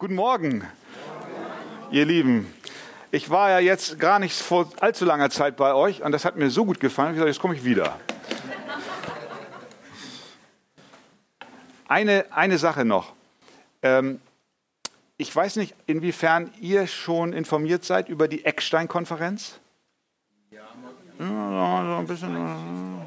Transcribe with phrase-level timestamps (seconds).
[0.00, 0.64] Guten Morgen,
[1.90, 2.54] ihr Lieben.
[3.10, 6.36] Ich war ja jetzt gar nicht vor allzu langer Zeit bei euch und das hat
[6.36, 7.08] mir so gut gefallen.
[7.08, 7.98] Ich gesagt, jetzt komme ich wieder.
[11.88, 13.12] Eine, eine Sache noch.
[13.82, 14.20] Ähm,
[15.16, 19.58] ich weiß nicht, inwiefern ihr schon informiert seid über die Eckstein-Konferenz.
[20.52, 23.00] Ja, ein bisschen.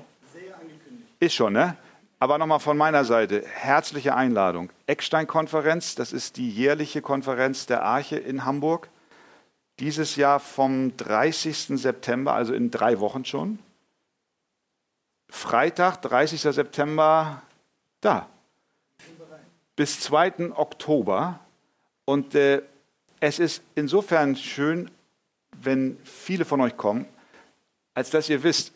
[1.22, 1.78] Ist schon, ne?
[2.22, 4.70] Aber nochmal von meiner Seite, herzliche Einladung.
[4.86, 8.90] Eckstein-Konferenz, das ist die jährliche Konferenz der Arche in Hamburg.
[9.80, 11.82] Dieses Jahr vom 30.
[11.82, 13.58] September, also in drei Wochen schon.
[15.30, 16.42] Freitag, 30.
[16.42, 17.42] September,
[18.02, 18.30] da.
[19.76, 20.52] Bis 2.
[20.56, 21.40] Oktober.
[22.06, 22.62] Und äh,
[23.20, 24.92] es ist insofern schön,
[25.60, 27.08] wenn viele von euch kommen,
[27.96, 28.74] als dass ihr wisst,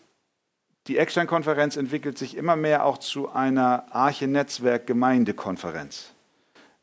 [0.88, 6.14] die Eckstein-Konferenz entwickelt sich immer mehr auch zu einer Arche-Netzwerk-Gemeindekonferenz.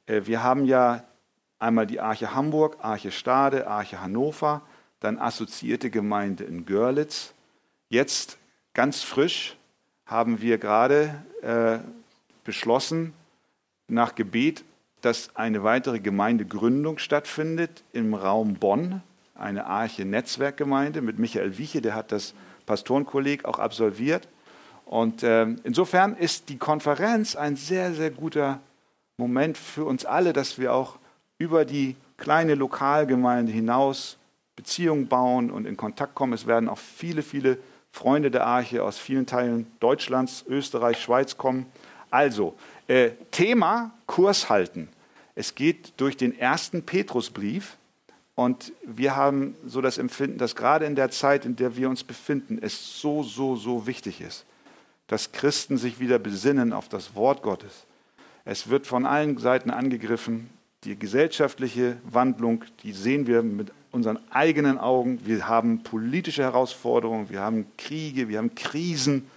[0.07, 1.05] Äh, wir haben ja
[1.59, 4.63] einmal die Arche Hamburg, Arche Stade, Arche Hannover,
[5.01, 7.33] dann assoziierte Gemeinde in Görlitz.
[7.89, 8.39] Jetzt
[8.75, 9.57] ganz frisch
[10.07, 11.79] haben wir gerade äh,
[12.45, 13.15] beschlossen,
[13.89, 14.63] nach Gebet,
[15.01, 19.03] dass eine weitere Gemeindegründung stattfindet im Raum Bonn,
[19.35, 22.35] eine Arche-Netzwerkgemeinde mit Michael Wieche, der hat das
[22.67, 24.29] Pastorenkolleg auch absolviert.
[24.85, 28.61] Und äh, insofern ist die Konferenz ein sehr, sehr guter
[29.17, 30.99] Moment für uns alle, dass wir auch
[31.39, 34.19] über die kleine Lokalgemeinde hinaus
[34.57, 36.33] Beziehungen bauen und in Kontakt kommen.
[36.33, 37.59] Es werden auch viele, viele
[37.91, 41.67] Freunde der Arche aus vielen Teilen Deutschlands, Österreich, Schweiz kommen.
[42.11, 42.55] Also,
[42.87, 44.89] äh, Thema Kurs halten.
[45.35, 47.77] Es geht durch den ersten Petrusbrief
[48.35, 52.03] und wir haben so das Empfinden, dass gerade in der Zeit, in der wir uns
[52.03, 54.47] befinden, es so, so, so wichtig ist,
[55.07, 57.87] dass Christen sich wieder besinnen auf das Wort Gottes.
[58.45, 60.51] Es wird von allen Seiten angegriffen.
[60.85, 65.21] Die gesellschaftliche Wandlung, die sehen wir mit unseren eigenen Augen.
[65.25, 69.31] Wir haben politische Herausforderungen, wir haben Kriege, wir haben Krisen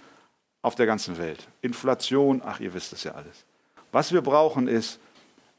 [0.62, 1.46] auf der ganzen Welt.
[1.62, 3.44] Inflation, ach, ihr wisst es ja alles.
[3.92, 4.98] Was wir brauchen ist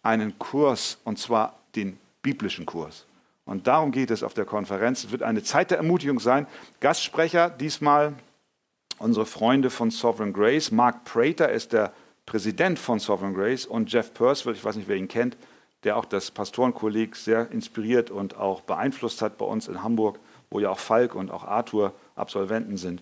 [0.04, 3.07] einen Kurs, und zwar den biblischen Kurs.
[3.48, 5.06] Und darum geht es auf der Konferenz.
[5.06, 6.46] Es wird eine Zeit der Ermutigung sein.
[6.82, 8.14] Gastsprecher diesmal
[9.00, 10.72] unsere Freunde von Sovereign Grace.
[10.72, 11.94] Mark Prater ist der
[12.26, 15.38] Präsident von Sovereign Grace und Jeff Purcell, ich weiß nicht, wer ihn kennt,
[15.84, 20.20] der auch das Pastorenkolleg sehr inspiriert und auch beeinflusst hat bei uns in Hamburg,
[20.50, 23.02] wo ja auch Falk und auch Arthur Absolventen sind.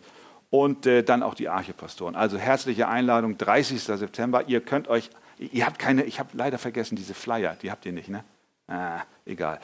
[0.52, 2.16] Und äh, dann auch die Archepastoren.
[2.16, 3.82] Also herzliche Einladung, 30.
[3.82, 4.48] September.
[4.48, 7.92] Ihr könnt euch, ihr habt keine, ich habe leider vergessen, diese Flyer, die habt ihr
[7.92, 8.24] nicht, ne?
[8.68, 9.60] Ah, egal.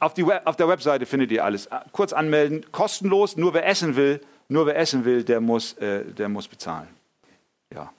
[0.00, 1.70] Auf, die, auf der Webseite findet ihr alles.
[1.70, 6.04] Ah, kurz anmelden, kostenlos, nur wer essen will, nur wer essen will, der muss, äh,
[6.04, 6.88] der muss bezahlen.
[7.74, 7.92] Ja.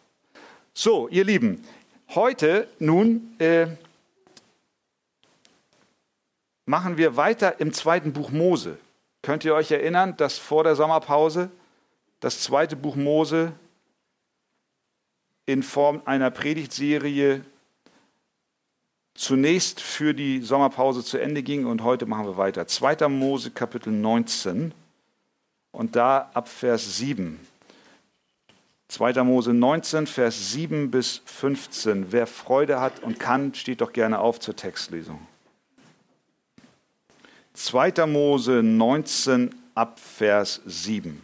[0.73, 1.63] So, ihr Lieben,
[2.09, 3.67] heute nun äh,
[6.65, 8.77] machen wir weiter im zweiten Buch Mose.
[9.21, 11.51] Könnt ihr euch erinnern, dass vor der Sommerpause
[12.19, 13.53] das zweite Buch Mose
[15.45, 17.43] in Form einer Predigtserie
[19.19, 22.65] zunächst für die Sommerpause zu Ende ging und heute machen wir weiter.
[22.67, 23.09] 2.
[23.09, 24.73] Mose Kapitel 19
[25.71, 27.37] und da ab Vers 7.
[28.87, 29.23] 2.
[29.23, 32.13] Mose 19, Vers 7 bis 15.
[32.13, 35.19] Wer Freude hat und kann, steht doch gerne auf zur Textlesung.
[37.55, 38.05] 2.
[38.07, 41.21] Mose 19 ab Vers 7.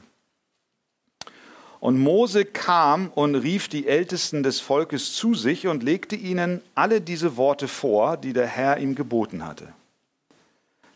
[1.86, 7.00] Und Mose kam und rief die Ältesten des Volkes zu sich und legte ihnen alle
[7.00, 9.72] diese Worte vor, die der Herr ihm geboten hatte.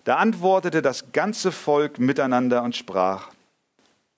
[0.04, 3.30] Da antwortete das ganze Volk miteinander und sprach,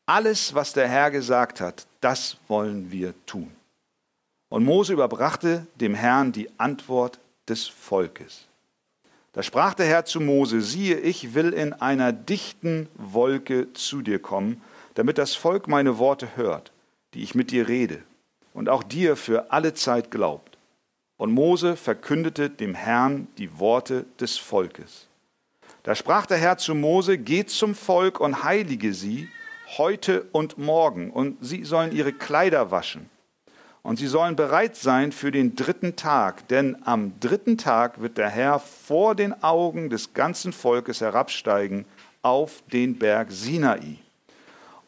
[0.06, 3.52] alles, was der Herr gesagt hat, das wollen wir tun.
[4.48, 8.46] Und Mose überbrachte dem Herrn die Antwort des Volkes.
[9.34, 14.20] Da sprach der Herr zu Mose, siehe, ich will in einer dichten Wolke zu dir
[14.20, 14.62] kommen,
[14.96, 16.72] damit das Volk meine Worte hört,
[17.14, 18.04] die ich mit dir rede,
[18.54, 20.58] und auch dir für alle Zeit glaubt.
[21.18, 25.08] Und Mose verkündete dem Herrn die Worte des Volkes.
[25.84, 29.30] Da sprach der Herr zu Mose, Geh zum Volk und heilige sie
[29.78, 33.10] heute und morgen, und sie sollen ihre Kleider waschen.
[33.84, 38.30] Und sie sollen bereit sein für den dritten Tag, denn am dritten Tag wird der
[38.30, 41.86] Herr vor den Augen des ganzen Volkes herabsteigen
[42.22, 43.98] auf den Berg Sinai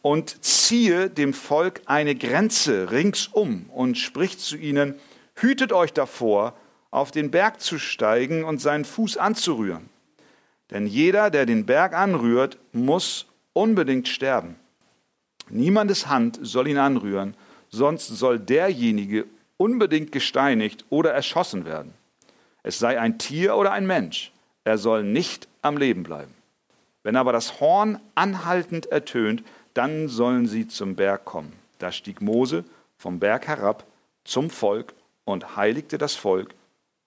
[0.03, 4.95] und ziehe dem Volk eine Grenze ringsum und spricht zu ihnen,
[5.35, 6.55] hütet euch davor,
[6.91, 9.89] auf den Berg zu steigen und seinen Fuß anzurühren.
[10.69, 14.57] Denn jeder, der den Berg anrührt, muss unbedingt sterben.
[15.49, 17.35] Niemandes Hand soll ihn anrühren,
[17.69, 21.93] sonst soll derjenige unbedingt gesteinigt oder erschossen werden.
[22.61, 24.33] Es sei ein Tier oder ein Mensch,
[24.65, 26.33] er soll nicht am Leben bleiben.
[27.03, 31.53] Wenn aber das Horn anhaltend ertönt, dann sollen sie zum Berg kommen.
[31.79, 32.63] Da stieg Mose
[32.97, 33.85] vom Berg herab
[34.23, 34.93] zum Volk
[35.25, 36.53] und heiligte das Volk,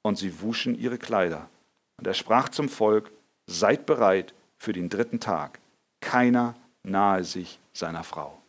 [0.02, 1.48] und sie wuschen ihre Kleider.
[1.96, 3.10] Und er sprach zum Volk,
[3.46, 5.58] seid bereit für den dritten Tag.
[6.00, 6.54] Keiner
[6.84, 8.40] nahe sich seiner Frau.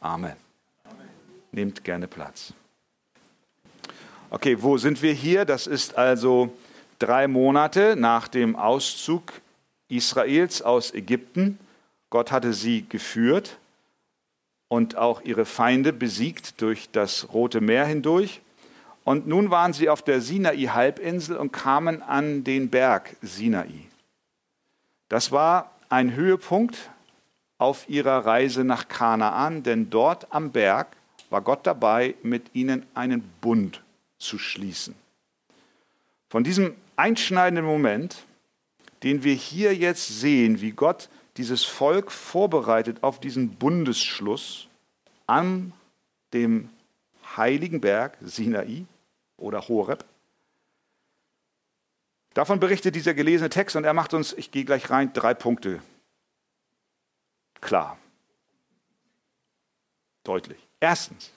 [0.00, 0.36] Amen.
[1.52, 2.52] Nehmt gerne Platz.
[4.30, 5.44] Okay, wo sind wir hier?
[5.44, 6.52] Das ist also
[6.98, 9.40] drei Monate nach dem Auszug
[9.88, 11.58] Israels aus Ägypten.
[12.10, 13.58] Gott hatte sie geführt
[14.68, 18.40] und auch ihre Feinde besiegt durch das Rote Meer hindurch.
[19.04, 23.86] Und nun waren sie auf der Sinai-Halbinsel und kamen an den Berg Sinai.
[25.08, 26.90] Das war ein Höhepunkt
[27.58, 30.96] auf ihrer Reise nach Kanaan, denn dort am Berg
[31.30, 33.82] war Gott dabei, mit ihnen einen Bund
[34.18, 34.94] zu schließen.
[36.28, 38.24] Von diesem einschneidenden Moment,
[39.02, 44.68] den wir hier jetzt sehen, wie Gott dieses Volk vorbereitet auf diesen Bundesschluss
[45.26, 45.72] an
[46.32, 46.70] dem
[47.36, 48.84] heiligen Berg Sinai
[49.36, 50.04] oder Horeb.
[52.34, 55.80] Davon berichtet dieser gelesene Text und er macht uns, ich gehe gleich rein, drei Punkte
[57.60, 57.98] klar.
[60.24, 60.58] Deutlich.
[60.80, 61.30] Erstens,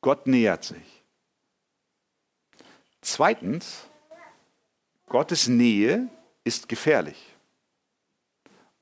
[0.00, 1.02] Gott nähert sich.
[3.00, 3.86] Zweitens,
[5.06, 6.08] Gottes Nähe
[6.44, 7.29] ist gefährlich.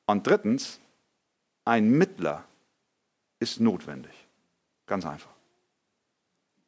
[0.09, 0.81] Und drittens,
[1.67, 2.43] ein Mittler
[3.41, 4.15] ist notwendig.
[4.87, 5.31] Ganz einfach.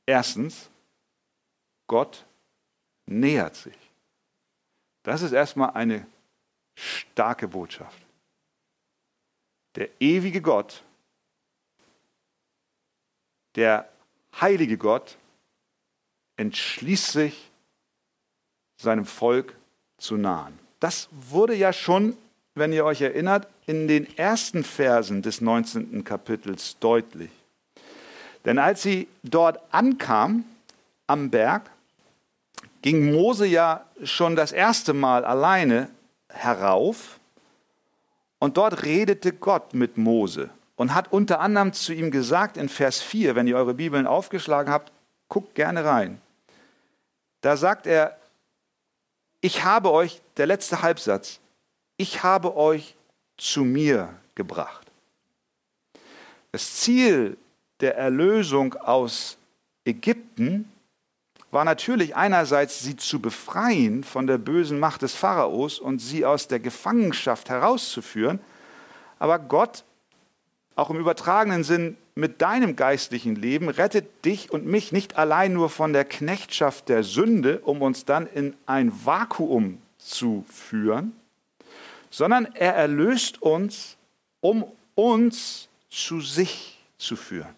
[0.04, 0.68] Erstens,
[1.86, 2.26] Gott
[3.06, 3.76] nähert sich.
[5.04, 6.06] Das ist erstmal eine
[6.74, 8.04] starke Botschaft.
[9.74, 10.84] Der ewige Gott,
[13.54, 13.90] der
[14.38, 15.16] heilige Gott
[16.36, 17.50] entschließt sich,
[18.76, 19.56] seinem Volk
[19.96, 20.58] zu nahen.
[20.78, 22.18] Das wurde ja schon,
[22.60, 26.04] wenn ihr euch erinnert, in den ersten Versen des 19.
[26.04, 27.30] Kapitels deutlich.
[28.44, 30.44] Denn als sie dort ankam
[31.08, 31.70] am Berg,
[32.82, 35.88] ging Mose ja schon das erste Mal alleine
[36.28, 37.18] herauf
[38.38, 43.00] und dort redete Gott mit Mose und hat unter anderem zu ihm gesagt in Vers
[43.00, 44.92] 4, wenn ihr eure Bibeln aufgeschlagen habt,
[45.28, 46.20] guckt gerne rein.
[47.40, 48.16] Da sagt er,
[49.40, 51.39] ich habe euch, der letzte Halbsatz,
[52.00, 52.96] ich habe euch
[53.36, 54.86] zu mir gebracht.
[56.50, 57.36] Das Ziel
[57.80, 59.36] der Erlösung aus
[59.84, 60.72] Ägypten
[61.50, 66.48] war natürlich einerseits, sie zu befreien von der bösen Macht des Pharaos und sie aus
[66.48, 68.40] der Gefangenschaft herauszuführen.
[69.18, 69.84] Aber Gott,
[70.76, 75.68] auch im übertragenen Sinn mit deinem geistlichen Leben, rettet dich und mich nicht allein nur
[75.68, 81.19] von der Knechtschaft der Sünde, um uns dann in ein Vakuum zu führen,
[82.10, 83.96] sondern er erlöst uns,
[84.40, 84.64] um
[84.94, 87.54] uns zu sich zu führen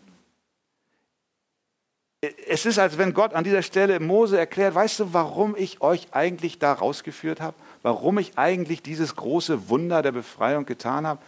[2.47, 6.07] es ist, als wenn Gott an dieser Stelle Mose erklärt, weißt du, warum ich euch
[6.13, 7.57] eigentlich da rausgeführt habe?
[7.83, 11.21] Warum ich eigentlich dieses große Wunder der Befreiung getan habe?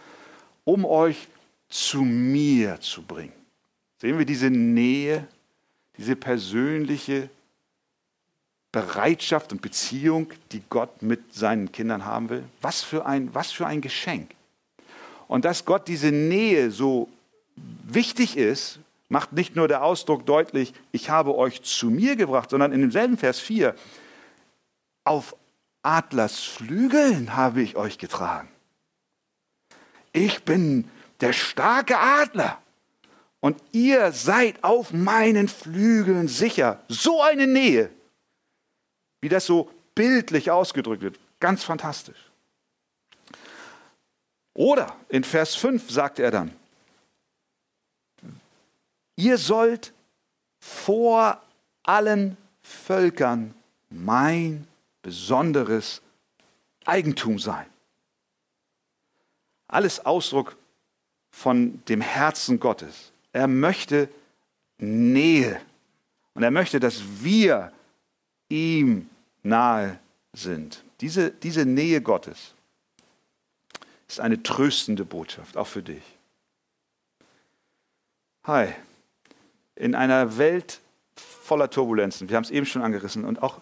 [0.63, 1.27] Um euch
[1.67, 3.33] zu mir zu bringen.
[3.99, 5.27] Sehen wir diese Nähe,
[5.97, 7.29] diese persönliche
[8.75, 12.43] Bereitschaft und Beziehung, die Gott mit seinen Kindern haben will?
[12.59, 14.31] Was für ein, was für ein Geschenk.
[15.29, 17.07] Und dass Gott diese Nähe so
[17.55, 22.73] wichtig ist, macht nicht nur der Ausdruck deutlich, ich habe euch zu mir gebracht, sondern
[22.73, 23.75] in demselben Vers 4,
[25.05, 25.37] auf
[25.81, 28.49] Adlers Flügeln habe ich euch getragen.
[30.11, 30.89] Ich bin
[31.21, 32.57] der starke Adler
[33.39, 36.83] und ihr seid auf meinen Flügeln sicher.
[36.89, 37.89] So eine Nähe,
[39.25, 41.19] wie das so bildlich ausgedrückt wird.
[41.39, 42.29] Ganz fantastisch.
[44.53, 46.55] Oder in Vers 5 sagt er dann,
[49.15, 49.93] Ihr sollt
[50.59, 51.41] vor
[51.81, 53.55] allen Völkern
[53.89, 54.67] mein
[55.01, 56.03] besonderes
[56.85, 57.65] Eigentum sein.
[59.67, 60.55] Alles Ausdruck
[61.31, 63.11] von dem Herzen Gottes.
[63.33, 64.07] Er möchte
[64.77, 65.59] Nähe
[66.35, 67.71] und er möchte, dass wir
[68.49, 69.09] ihm
[69.45, 69.99] nahe
[70.33, 70.83] sind.
[71.01, 72.53] Diese, diese Nähe Gottes
[74.07, 76.03] ist eine tröstende Botschaft, auch für dich.
[78.43, 78.73] Hi,
[79.75, 80.79] in einer Welt
[81.15, 83.61] voller Turbulenzen, wir haben es eben schon angerissen, und auch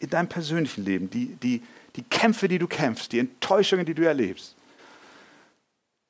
[0.00, 1.62] in deinem persönlichen Leben, die, die,
[1.96, 4.54] die Kämpfe, die du kämpfst, die Enttäuschungen, die du erlebst,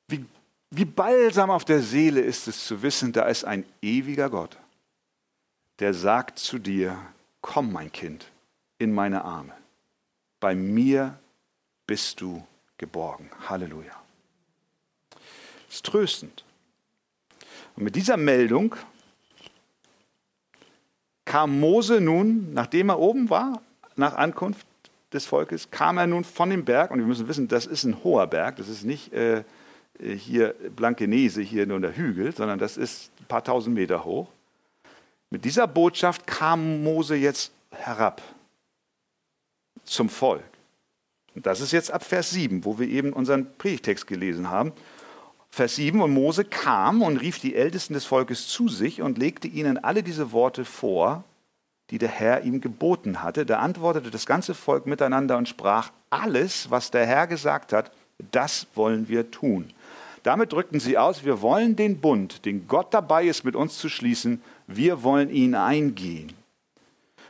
[0.07, 0.25] wie,
[0.71, 4.57] wie balsam auf der Seele ist es zu wissen, da ist ein ewiger Gott,
[5.79, 6.97] der sagt zu dir,
[7.41, 8.25] komm mein Kind,
[8.79, 9.53] in meine Arme.
[10.39, 11.19] Bei mir
[11.85, 12.43] bist du
[12.77, 13.29] geborgen.
[13.47, 13.93] Halleluja.
[15.67, 16.43] Das ist tröstend.
[17.75, 18.75] Und mit dieser Meldung
[21.25, 23.61] kam Mose nun, nachdem er oben war,
[23.95, 24.65] nach Ankunft
[25.13, 28.03] des Volkes, kam er nun von dem Berg, und wir müssen wissen, das ist ein
[28.03, 29.43] hoher Berg, das ist nicht äh,
[29.99, 34.29] hier Blankenese, hier nur der Hügel, sondern das ist ein paar tausend Meter hoch.
[35.29, 38.21] Mit dieser Botschaft kam Mose jetzt herab
[39.83, 40.43] zum Volk.
[41.35, 44.73] Und das ist jetzt ab Vers 7, wo wir eben unseren Predigtext gelesen haben.
[45.51, 49.47] Vers 7, und Mose kam und rief die Ältesten des Volkes zu sich und legte
[49.47, 51.23] ihnen alle diese Worte vor,
[51.89, 53.45] die der Herr ihm geboten hatte.
[53.45, 57.91] Da antwortete das ganze Volk miteinander und sprach, alles, was der Herr gesagt hat,
[58.31, 59.73] das wollen wir tun.
[60.23, 63.89] Damit drückten sie aus, wir wollen den Bund, den Gott dabei ist, mit uns zu
[63.89, 66.33] schließen, wir wollen ihn eingehen.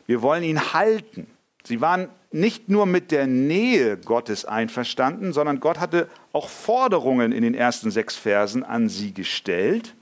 [0.08, 1.28] Wir wollen ihn halten.
[1.64, 7.42] Sie waren nicht nur mit der Nähe Gottes einverstanden, sondern Gott hatte auch Forderungen in
[7.42, 9.96] den ersten sechs Versen an sie gestellt,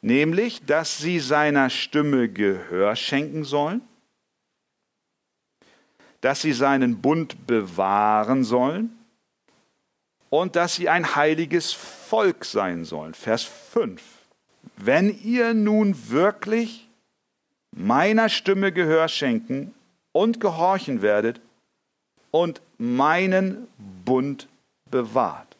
[0.00, 3.82] nämlich, dass sie seiner Stimme Gehör schenken sollen,
[6.20, 8.96] dass sie seinen Bund bewahren sollen
[10.30, 13.14] und dass sie ein heiliges Volk sein sollen.
[13.14, 14.02] Vers 5.
[14.76, 16.88] Wenn ihr nun wirklich
[17.70, 19.74] meiner Stimme Gehör schenken
[20.14, 21.40] und gehorchen werdet
[22.30, 23.66] und meinen
[24.04, 24.48] Bund
[24.90, 25.56] bewahrt.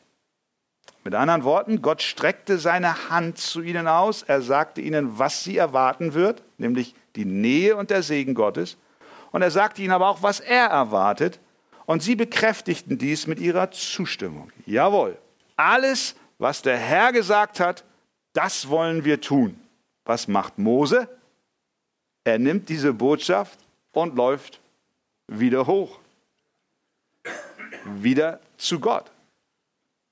[1.02, 4.22] Mit anderen Worten, Gott streckte seine Hand zu ihnen aus.
[4.22, 8.78] Er sagte ihnen, was sie erwarten wird, nämlich die Nähe und der Segen Gottes.
[9.32, 11.40] Und er sagte ihnen aber auch, was er erwartet.
[11.84, 14.50] Und sie bekräftigten dies mit ihrer Zustimmung.
[14.64, 15.18] Jawohl,
[15.56, 17.84] alles, was der Herr gesagt hat,
[18.32, 19.60] das wollen wir tun.
[20.04, 21.08] Was macht Mose?
[22.22, 23.58] Er nimmt diese Botschaft
[23.94, 24.60] und läuft
[25.26, 25.98] wieder hoch.
[27.84, 29.10] Wieder zu Gott.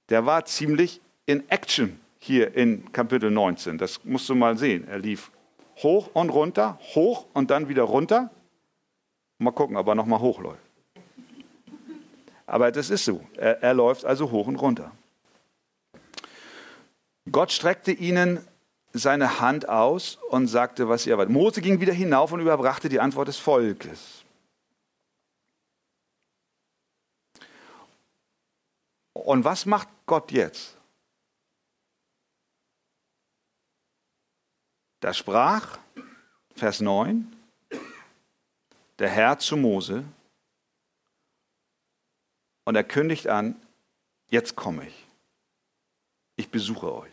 [0.08, 3.78] Der war ziemlich in Action hier in Kapitel 19.
[3.78, 4.86] Das musst du mal sehen.
[4.88, 5.30] Er lief
[5.82, 8.30] hoch und runter, hoch und dann wieder runter.
[9.38, 10.62] Mal gucken, ob er nochmal hochläuft.
[12.46, 13.24] Aber das ist so.
[13.36, 14.92] Er, er läuft also hoch und runter.
[17.30, 18.44] Gott streckte ihnen
[18.92, 21.32] seine Hand aus und sagte, was sie erwartet.
[21.32, 24.24] Mose ging wieder hinauf und überbrachte die Antwort des Volkes.
[29.14, 30.76] Und was macht Gott jetzt?
[35.00, 35.78] Da sprach,
[36.54, 37.34] Vers 9,
[38.98, 40.04] der Herr zu Mose
[42.64, 43.60] und er kündigt an,
[44.28, 45.06] jetzt komme ich.
[46.36, 47.11] Ich besuche euch.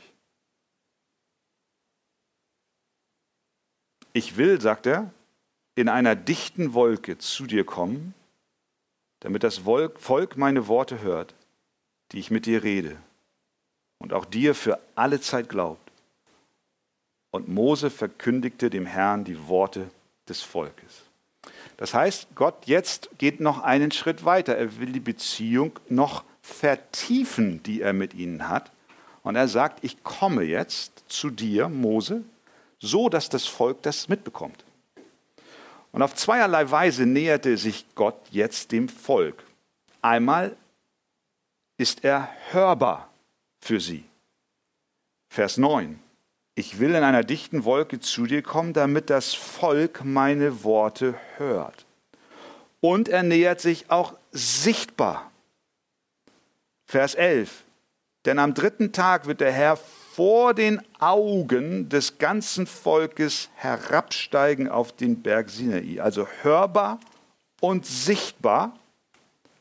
[4.14, 5.12] Ich will, sagt er,
[5.76, 8.14] in einer dichten Wolke zu dir kommen,
[9.20, 11.34] damit das Volk meine Worte hört,
[12.12, 12.98] die ich mit dir rede,
[14.00, 15.92] und auch dir für alle Zeit glaubt.
[17.32, 19.90] Und Mose verkündigte dem Herrn die Worte
[20.28, 21.04] des Volkes.
[21.78, 24.58] Das heißt, Gott jetzt geht noch einen Schritt weiter.
[24.58, 28.72] Er will die Beziehung noch vertiefen, die er mit ihnen hat.
[29.24, 32.24] Und er sagt, ich komme jetzt zu dir, Mose,
[32.80, 34.64] so dass das Volk das mitbekommt.
[35.92, 39.44] Und auf zweierlei Weise näherte sich Gott jetzt dem Volk.
[40.02, 40.56] Einmal
[41.78, 43.10] ist er hörbar
[43.60, 44.04] für sie.
[45.30, 46.00] Vers 9.
[46.56, 51.86] Ich will in einer dichten Wolke zu dir kommen, damit das Volk meine Worte hört.
[52.82, 55.32] Und er nähert sich auch sichtbar.
[56.86, 57.64] Vers 11.
[58.26, 59.78] Denn am dritten Tag wird der Herr
[60.20, 66.02] vor den Augen des ganzen Volkes herabsteigen auf den Berg Sinai.
[66.02, 67.00] Also hörbar
[67.62, 68.78] und sichtbar,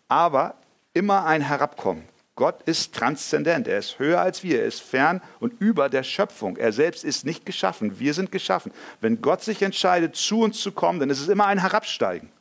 [0.09, 0.57] aber
[0.95, 2.03] immer ein Herabkommen.
[2.35, 6.57] Gott ist transzendent, er ist höher als wir, er ist fern und über der Schöpfung.
[6.57, 8.73] Er selbst ist nicht geschaffen, wir sind geschaffen.
[9.01, 12.33] Wenn Gott sich entscheidet, zu uns zu kommen, dann ist es immer ein Herabsteigen.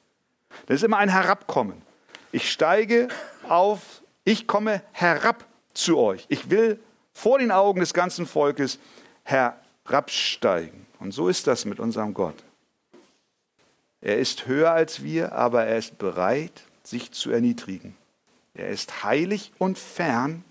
[0.65, 1.83] Dann ist immer ein Herabkommen.
[2.31, 3.09] Ich steige
[3.47, 5.45] auf, ich komme herab
[5.75, 6.25] zu euch.
[6.29, 6.79] Ich will
[7.17, 8.77] vor den Augen des ganzen Volkes
[9.23, 10.85] herabsteigen.
[10.99, 12.35] Und so ist das mit unserem Gott.
[14.01, 17.95] Er ist höher als wir, aber er ist bereit, sich zu erniedrigen.
[18.53, 20.43] Er ist heilig und fern,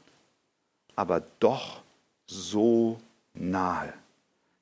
[0.96, 1.82] aber doch
[2.26, 3.00] so
[3.32, 3.92] nahe.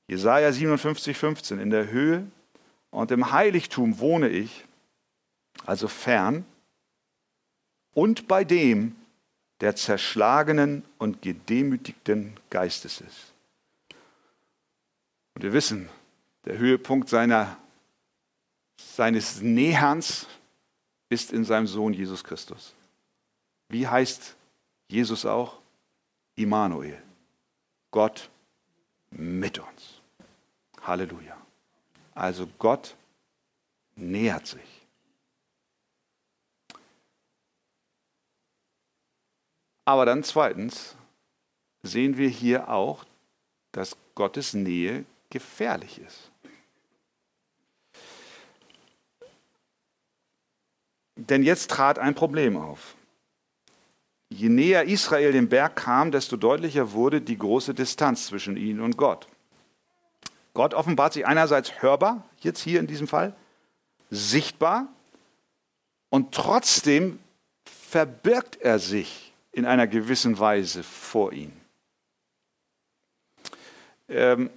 [0.06, 1.58] Jesaja 57, 15.
[1.58, 2.26] In der Höhe
[2.90, 4.66] und im Heiligtum wohne ich,
[5.64, 6.44] also fern,
[7.94, 8.94] und bei dem,
[9.60, 13.32] der zerschlagenen und gedemütigten Geistes ist.
[15.34, 15.88] Und wir wissen,
[16.44, 17.56] der Höhepunkt seiner,
[18.76, 20.26] seines Näherns
[21.08, 22.74] ist in seinem Sohn Jesus Christus.
[23.68, 24.36] Wie heißt
[24.88, 25.60] Jesus auch?
[26.36, 27.00] Immanuel.
[27.90, 28.28] Gott
[29.10, 30.00] mit uns.
[30.82, 31.36] Halleluja.
[32.14, 32.96] Also Gott
[33.96, 34.73] nähert sich.
[39.84, 40.96] Aber dann zweitens
[41.82, 43.04] sehen wir hier auch,
[43.72, 46.30] dass Gottes Nähe gefährlich ist.
[51.16, 52.96] Denn jetzt trat ein Problem auf.
[54.30, 58.96] Je näher Israel dem Berg kam, desto deutlicher wurde die große Distanz zwischen ihnen und
[58.96, 59.28] Gott.
[60.54, 63.34] Gott offenbart sich einerseits hörbar, jetzt hier in diesem Fall,
[64.10, 64.88] sichtbar,
[66.10, 67.18] und trotzdem
[67.64, 71.58] verbirgt er sich in einer gewissen Weise vor ihnen.
[74.08, 74.50] Ähm,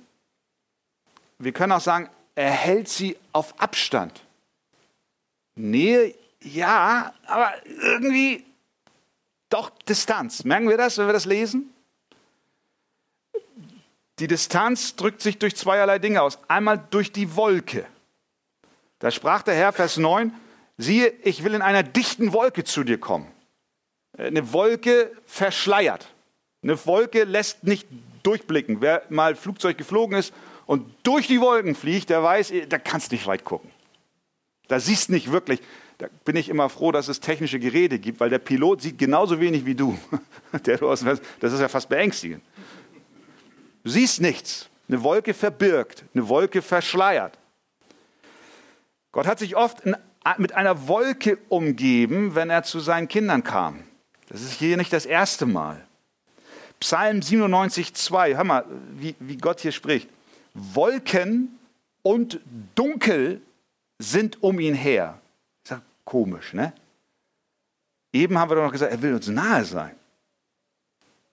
[1.38, 4.22] wir können auch sagen, er hält sie auf Abstand.
[5.56, 8.44] Nähe, ja, aber irgendwie
[9.50, 10.44] doch Distanz.
[10.44, 11.74] Merken wir das, wenn wir das lesen?
[14.20, 16.40] Die Distanz drückt sich durch zweierlei Dinge aus.
[16.48, 17.86] Einmal durch die Wolke.
[19.00, 20.34] Da sprach der Herr, Vers 9,
[20.78, 23.32] siehe, ich will in einer dichten Wolke zu dir kommen.
[24.18, 26.08] Eine Wolke verschleiert.
[26.64, 27.88] Eine Wolke lässt nicht
[28.24, 28.82] durchblicken.
[28.82, 30.34] Wer mal Flugzeug geflogen ist
[30.66, 33.70] und durch die Wolken fliegt, der weiß, da kannst du nicht weit gucken.
[34.68, 35.62] Da siehst du nicht wirklich.
[35.98, 39.40] Da bin ich immer froh, dass es technische Geräte gibt, weil der Pilot sieht genauso
[39.40, 39.98] wenig wie du.
[40.64, 42.44] das ist ja fast beängstigend.
[43.84, 44.70] Du siehst nichts.
[44.90, 47.38] Eine Wolke verbirgt, eine Wolke verschleiert.
[49.12, 49.84] Gott hat sich oft
[50.38, 53.87] mit einer Wolke umgeben, wenn er zu seinen Kindern kam.
[54.28, 55.86] Das ist hier nicht das erste Mal.
[56.80, 60.10] Psalm 97, 2, hör mal, wie, wie Gott hier spricht.
[60.54, 61.58] Wolken
[62.04, 62.40] und
[62.76, 63.42] Dunkel
[64.00, 65.20] sind um ihn her.
[65.64, 66.74] Ich sag, komisch, ne?
[68.14, 69.96] Eben haben wir doch noch gesagt, er will uns nahe sein.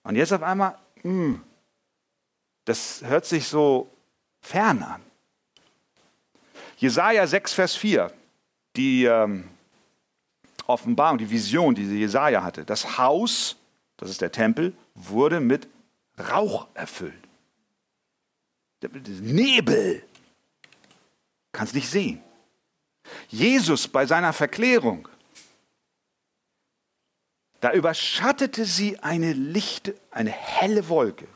[0.02, 1.42] Und jetzt auf einmal, mh, hm,
[2.64, 3.90] das hört sich so
[4.40, 5.02] fern an.
[6.76, 8.12] Jesaja 6, Vers 4,
[8.76, 9.48] die ähm,
[10.66, 12.64] Offenbarung, die Vision, die Jesaja hatte.
[12.64, 13.56] Das Haus,
[13.96, 15.68] das ist der Tempel, wurde mit
[16.18, 17.14] Rauch erfüllt.
[19.20, 20.02] Nebel.
[21.52, 22.22] Kannst nicht sehen.
[23.28, 25.08] Jesus bei seiner Verklärung,
[27.60, 31.26] da überschattete sie eine lichte, eine helle Wolke.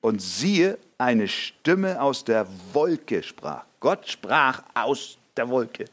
[0.00, 3.64] Und siehe, eine Stimme aus der Wolke sprach.
[3.78, 5.84] Gott sprach aus der Wolke.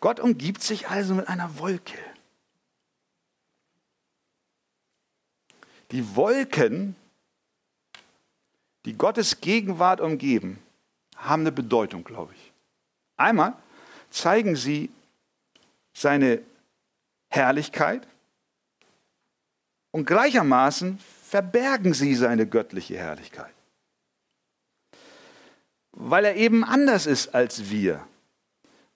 [0.00, 1.98] Gott umgibt sich also mit einer Wolke.
[5.90, 6.96] Die Wolken,
[8.84, 10.58] die Gottes Gegenwart umgeben,
[11.16, 12.52] haben eine Bedeutung, glaube ich.
[13.16, 13.56] Einmal
[14.10, 14.90] zeigen sie
[15.92, 16.42] seine
[17.28, 18.06] Herrlichkeit
[19.92, 23.52] und gleichermaßen verbergen sie seine göttliche Herrlichkeit.
[25.92, 28.04] Weil er eben anders ist als wir,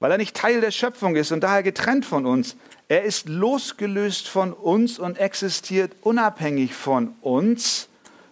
[0.01, 2.57] weil er nicht Teil der Schöpfung ist und daher getrennt von uns,
[2.89, 7.89] er ist losgelöst von uns und existiert unabhängig von uns.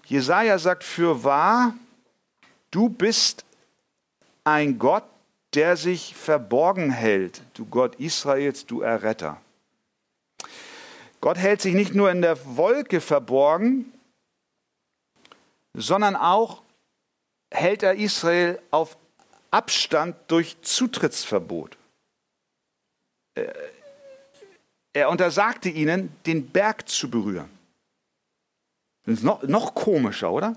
[0.06, 1.74] Jesaja sagt für wahr,
[2.70, 3.44] du bist
[4.44, 5.04] ein Gott,
[5.54, 9.40] der sich verborgen hält, du Gott Israels, du Erretter.
[11.20, 13.92] Gott hält sich nicht nur in der Wolke verborgen,
[15.74, 16.62] sondern auch
[17.50, 18.96] hält er Israel auf
[19.50, 21.76] Abstand durch Zutrittsverbot.
[23.34, 23.52] Äh,
[24.92, 27.50] er untersagte ihnen, den Berg zu berühren.
[29.04, 30.56] Das ist noch, noch komischer, oder?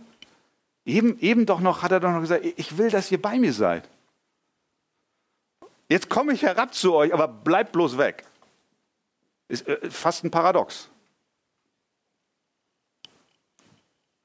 [0.85, 3.53] Eben, eben doch noch hat er doch noch gesagt, ich will, dass ihr bei mir
[3.53, 3.87] seid.
[5.87, 8.25] Jetzt komme ich herab zu euch, aber bleibt bloß weg.
[9.49, 10.89] Ist äh, fast ein Paradox.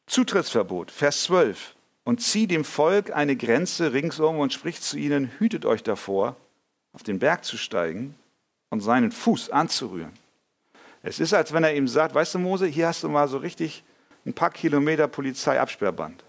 [0.07, 1.74] Zutrittsverbot, Vers 12.
[2.05, 6.37] Und zieh dem Volk eine Grenze ringsum und spricht zu ihnen, hütet euch davor,
[6.93, 8.15] auf den Berg zu steigen
[8.71, 10.13] und seinen Fuß anzurühren.
[11.03, 13.39] Es ist, als wenn er ihm sagt, weißt du Mose, hier hast du mal so
[13.39, 13.85] richtig
[14.27, 16.25] ein paar Kilometer Polizeiabsperrband,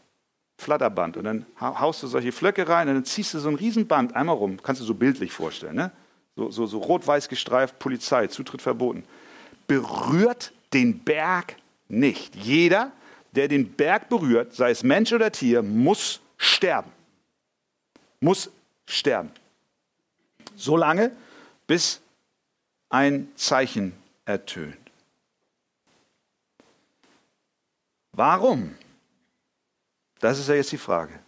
[0.57, 1.17] Flatterband.
[1.17, 4.35] Und dann haust du solche Flöcke rein und dann ziehst du so ein Riesenband einmal
[4.35, 4.57] rum.
[4.61, 5.75] Kannst du so bildlich vorstellen.
[5.75, 5.91] Ne?
[6.35, 9.03] So, so, so rot-weiß gestreift, Polizei, Zutritt verboten.
[9.67, 11.55] Berührt den Berg
[11.87, 12.35] nicht.
[12.35, 12.91] Jeder,
[13.35, 16.91] der den Berg berührt, sei es Mensch oder Tier, muss sterben.
[18.19, 18.49] Muss
[18.85, 19.31] sterben.
[20.55, 21.11] Solange,
[21.67, 22.01] bis
[22.89, 23.93] ein Zeichen
[24.25, 24.77] ertönt.
[28.13, 28.77] Warum?
[30.19, 31.19] Das ist ja jetzt die Frage.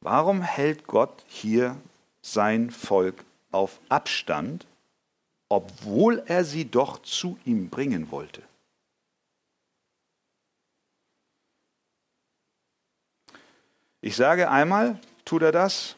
[0.00, 1.76] Warum hält Gott hier
[2.22, 4.66] sein Volk auf Abstand,
[5.48, 8.42] obwohl er sie doch zu ihm bringen wollte.
[14.06, 15.96] Ich sage einmal, tut er das,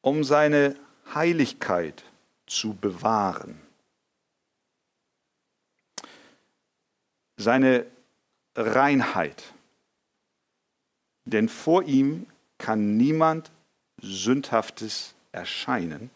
[0.00, 0.74] um seine
[1.12, 2.02] Heiligkeit
[2.46, 3.60] zu bewahren.
[7.36, 7.84] Seine
[8.56, 9.52] Reinheit.
[11.26, 13.50] Denn vor ihm kann niemand
[14.00, 16.08] Sündhaftes erscheinen.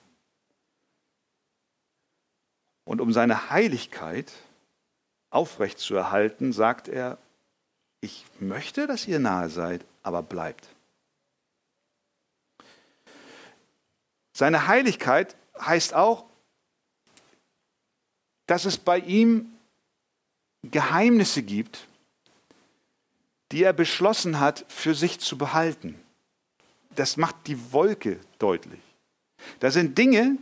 [2.84, 4.32] Und um seine Heiligkeit
[5.28, 7.18] aufrechtzuerhalten, sagt er,
[8.02, 10.68] ich möchte, dass ihr nahe seid, aber bleibt.
[14.34, 16.26] Seine Heiligkeit heißt auch,
[18.46, 19.52] dass es bei ihm
[20.64, 21.86] Geheimnisse gibt,
[23.52, 26.00] die er beschlossen hat, für sich zu behalten.
[26.96, 28.80] Das macht die Wolke deutlich.
[29.60, 30.38] Da sind Dinge,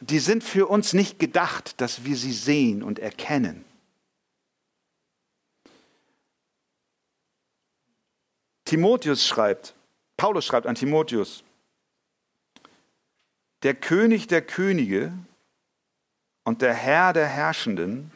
[0.00, 3.64] die sind für uns nicht gedacht, dass wir sie sehen und erkennen.
[8.72, 9.74] Timotheus schreibt,
[10.16, 11.44] Paulus schreibt an Timotheus,
[13.64, 15.12] der König der Könige
[16.44, 18.10] und der Herr der Herrschenden,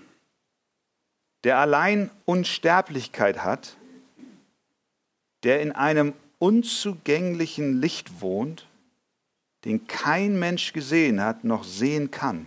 [1.45, 3.77] der allein Unsterblichkeit hat,
[5.43, 8.67] der in einem unzugänglichen Licht wohnt,
[9.67, 12.47] den kein Mensch gesehen hat noch sehen kann.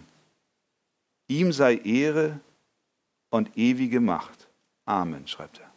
[1.27, 2.39] Ihm sei Ehre
[3.29, 4.47] und ewige Macht.
[4.85, 5.68] Amen, schreibt er.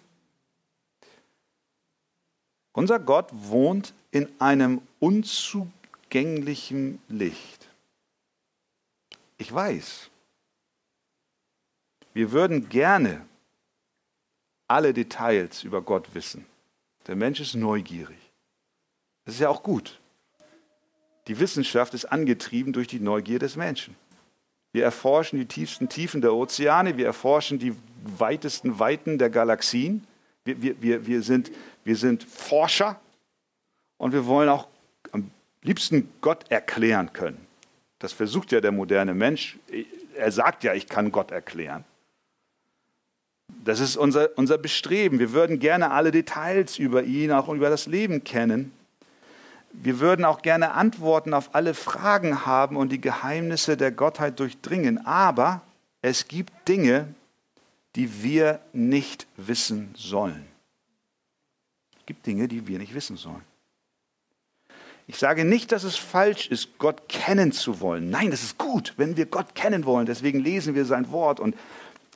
[2.73, 7.69] Unser Gott wohnt in einem unzugänglichen Licht.
[9.39, 10.11] Ich weiß,
[12.15, 13.27] wir würden gerne
[14.69, 16.47] alle Details über Gott wissen.
[17.07, 18.19] Der Mensch ist neugierig.
[19.25, 20.01] Das ist ja auch gut.
[21.29, 23.97] Die Wissenschaft ist angetrieben durch die Neugier des Menschen.
[24.73, 27.75] Wir erforschen die tiefsten Tiefen der Ozeane, wir erforschen die
[28.19, 30.07] weitesten Weiten der Galaxien.
[30.45, 31.53] Wir, wir, wir, wir, sind,
[31.85, 33.01] wir sind Forscher
[33.99, 34.67] und wir wollen auch
[35.13, 35.31] am
[35.63, 37.47] liebsten Gott erklären können.
[37.99, 39.59] Das versucht ja der moderne Mensch.
[40.17, 41.85] Er sagt ja, ich kann Gott erklären.
[43.65, 45.21] Das ist unser, unser Bestreben.
[45.21, 48.73] Wir würden gerne alle Details über ihn, auch über das Leben kennen.
[49.73, 55.07] Wir würden auch gerne Antworten auf alle Fragen haben und die Geheimnisse der Gottheit durchdringen.
[55.07, 55.63] Aber
[56.03, 57.15] es gibt Dinge,
[57.97, 60.47] die wir nicht wissen sollen.
[61.99, 63.45] Es gibt Dinge, die wir nicht wissen sollen.
[65.07, 68.11] Ich sage nicht, dass es falsch ist, Gott kennen zu wollen.
[68.11, 70.07] Nein, das ist gut, wenn wir Gott kennen wollen.
[70.07, 71.57] Deswegen lesen wir sein Wort und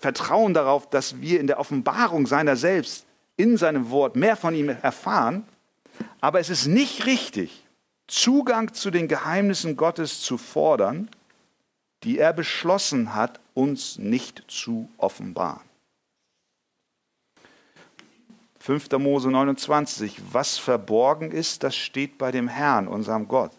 [0.01, 4.69] vertrauen darauf, dass wir in der Offenbarung seiner selbst, in seinem Wort mehr von ihm
[4.69, 5.47] erfahren.
[6.21, 7.65] Aber es ist nicht richtig,
[8.07, 11.11] Zugang zu den Geheimnissen Gottes zu fordern,
[12.05, 15.66] die er beschlossen hat, uns nicht zu offenbaren.
[18.67, 18.91] 5.
[18.99, 23.53] Mose 29, was verborgen ist, das steht bei dem Herrn, unserem Gott.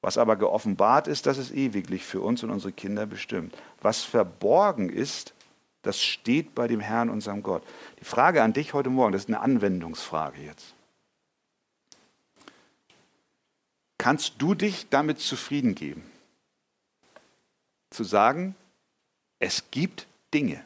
[0.00, 3.56] Was aber geoffenbart ist, das ist ewiglich für uns und unsere Kinder bestimmt.
[3.80, 5.34] Was verborgen ist,
[5.82, 7.62] das steht bei dem Herrn, unserem Gott.
[8.00, 10.74] Die Frage an dich heute Morgen, das ist eine Anwendungsfrage jetzt.
[13.98, 16.10] Kannst du dich damit zufrieden geben?
[17.90, 18.56] Zu sagen,
[19.38, 20.60] es gibt Dinge,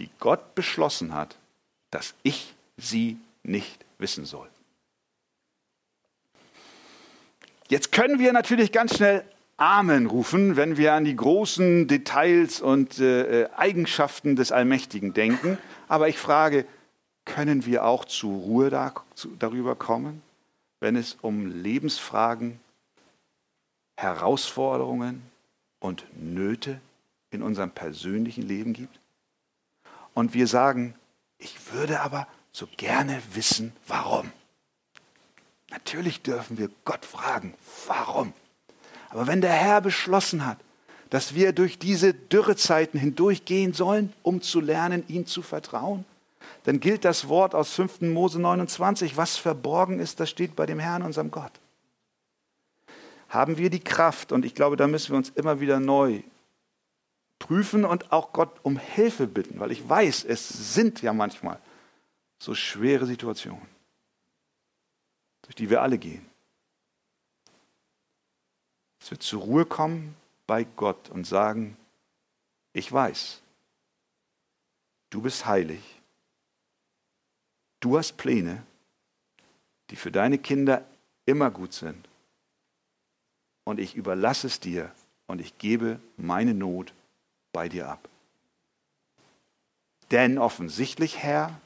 [0.00, 1.36] die Gott beschlossen hat,
[1.90, 4.48] dass ich sie nicht wissen soll.
[7.68, 9.24] Jetzt können wir natürlich ganz schnell
[9.56, 15.58] Amen rufen, wenn wir an die großen Details und äh, Eigenschaften des Allmächtigen denken.
[15.86, 16.64] Aber ich frage,
[17.26, 20.22] können wir auch zur Ruhe da, zu, darüber kommen,
[20.80, 22.58] wenn es um Lebensfragen,
[23.96, 25.22] Herausforderungen
[25.78, 26.80] und Nöte
[27.30, 28.98] in unserem persönlichen Leben gibt?
[30.14, 30.94] Und wir sagen,
[31.40, 34.30] ich würde aber so gerne wissen, warum.
[35.70, 37.54] Natürlich dürfen wir Gott fragen,
[37.86, 38.32] warum?
[39.08, 40.58] Aber wenn der Herr beschlossen hat,
[41.10, 46.04] dass wir durch diese Dürrezeiten hindurchgehen sollen, um zu lernen, ihm zu vertrauen,
[46.64, 48.02] dann gilt das Wort aus 5.
[48.02, 51.52] Mose 29, was verborgen ist, das steht bei dem Herrn, unserem Gott.
[53.28, 56.22] Haben wir die Kraft, und ich glaube, da müssen wir uns immer wieder neu
[57.40, 61.58] prüfen und auch Gott um Hilfe bitten, weil ich weiß, es sind ja manchmal
[62.38, 63.66] so schwere Situationen,
[65.42, 66.24] durch die wir alle gehen.
[69.00, 70.14] Dass wir zur Ruhe kommen
[70.46, 71.76] bei Gott und sagen,
[72.72, 73.40] ich weiß,
[75.08, 75.82] du bist heilig,
[77.80, 78.62] du hast Pläne,
[79.88, 80.84] die für deine Kinder
[81.26, 82.08] immer gut sind
[83.64, 84.92] und ich überlasse es dir
[85.26, 86.92] und ich gebe meine Not
[87.52, 88.08] bei dir ab.
[90.10, 91.60] Denn offensichtlich, Herr,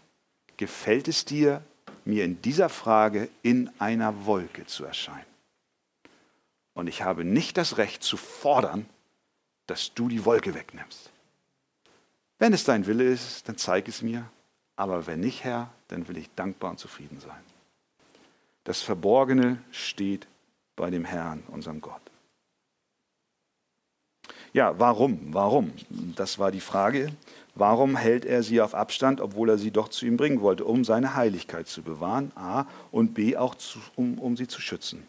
[0.56, 1.62] gefällt es dir,
[2.04, 5.24] mir in dieser Frage in einer Wolke zu erscheinen.
[6.74, 8.86] Und ich habe nicht das Recht zu fordern,
[9.66, 11.10] dass du die Wolke wegnimmst.
[12.38, 14.28] Wenn es dein Wille ist, dann zeig es mir.
[14.76, 17.40] Aber wenn nicht, Herr, dann will ich dankbar und zufrieden sein.
[18.64, 20.26] Das Verborgene steht
[20.74, 22.03] bei dem Herrn, unserem Gott.
[24.54, 25.18] Ja, warum?
[25.34, 25.72] Warum?
[26.14, 27.12] Das war die Frage.
[27.56, 30.64] Warum hält er sie auf Abstand, obwohl er sie doch zu ihm bringen wollte?
[30.64, 35.08] Um seine Heiligkeit zu bewahren, A, und B, auch zu, um, um sie zu schützen.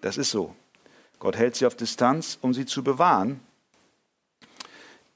[0.00, 0.56] Das ist so.
[1.20, 3.38] Gott hält sie auf Distanz, um sie zu bewahren.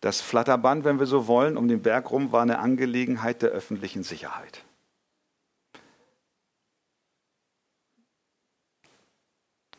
[0.00, 4.04] Das Flatterband, wenn wir so wollen, um den Berg rum war eine Angelegenheit der öffentlichen
[4.04, 4.64] Sicherheit.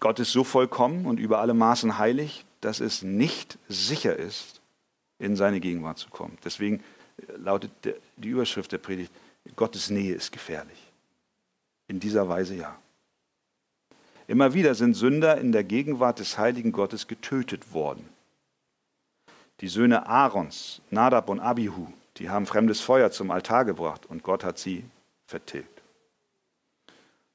[0.02, 4.62] Gott ist so vollkommen und über alle Maßen heilig, dass es nicht sicher ist,
[5.20, 6.38] in seine Gegenwart zu kommen.
[6.44, 6.84] Deswegen
[7.38, 7.72] lautet
[8.18, 9.12] die Überschrift der Predigt,
[9.56, 10.92] Gottes Nähe ist gefährlich.
[11.88, 12.78] In dieser Weise ja.
[14.28, 18.08] Immer wieder sind Sünder in der Gegenwart des heiligen Gottes getötet worden.
[19.60, 24.44] Die Söhne Aarons, Nadab und Abihu, die haben fremdes Feuer zum Altar gebracht und Gott
[24.44, 24.86] hat sie
[25.28, 25.82] vertilgt.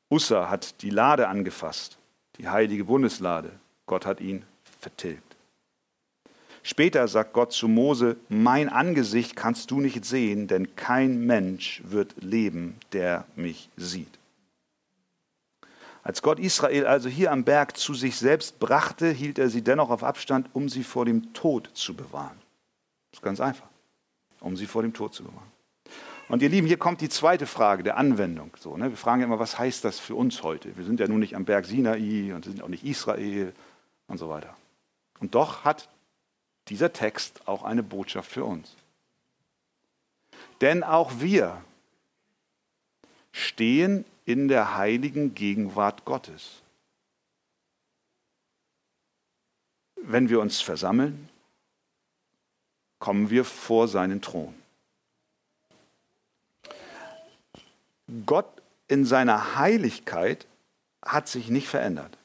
[0.08, 1.98] Ussa hat die Lade angefasst
[2.38, 3.52] die heilige Bundeslade.
[3.86, 4.44] Gott hat ihn
[4.80, 5.36] vertilgt.
[6.62, 12.16] Später sagt Gott zu Mose, mein Angesicht kannst du nicht sehen, denn kein Mensch wird
[12.20, 14.18] leben, der mich sieht.
[16.02, 19.90] Als Gott Israel also hier am Berg zu sich selbst brachte, hielt er sie dennoch
[19.90, 22.36] auf Abstand, um sie vor dem Tod zu bewahren.
[23.10, 23.68] Das ist ganz einfach,
[24.40, 25.52] um sie vor dem Tod zu bewahren.
[26.28, 28.50] Und ihr Lieben, hier kommt die zweite Frage der Anwendung.
[28.58, 28.90] So, ne?
[28.90, 30.76] Wir fragen ja immer, was heißt das für uns heute?
[30.76, 33.52] Wir sind ja nun nicht am Berg Sinai und sind auch nicht Israel
[34.08, 34.56] und so weiter.
[35.18, 35.88] Und doch hat
[36.68, 38.74] dieser Text auch eine Botschaft für uns.
[40.60, 41.62] Denn auch wir
[43.32, 46.62] stehen in der heiligen Gegenwart Gottes.
[49.96, 51.28] Wenn wir uns versammeln,
[52.98, 54.54] kommen wir vor seinen Thron.
[58.24, 58.46] Gott
[58.88, 60.46] in seiner Heiligkeit
[61.02, 62.16] hat sich nicht verändert.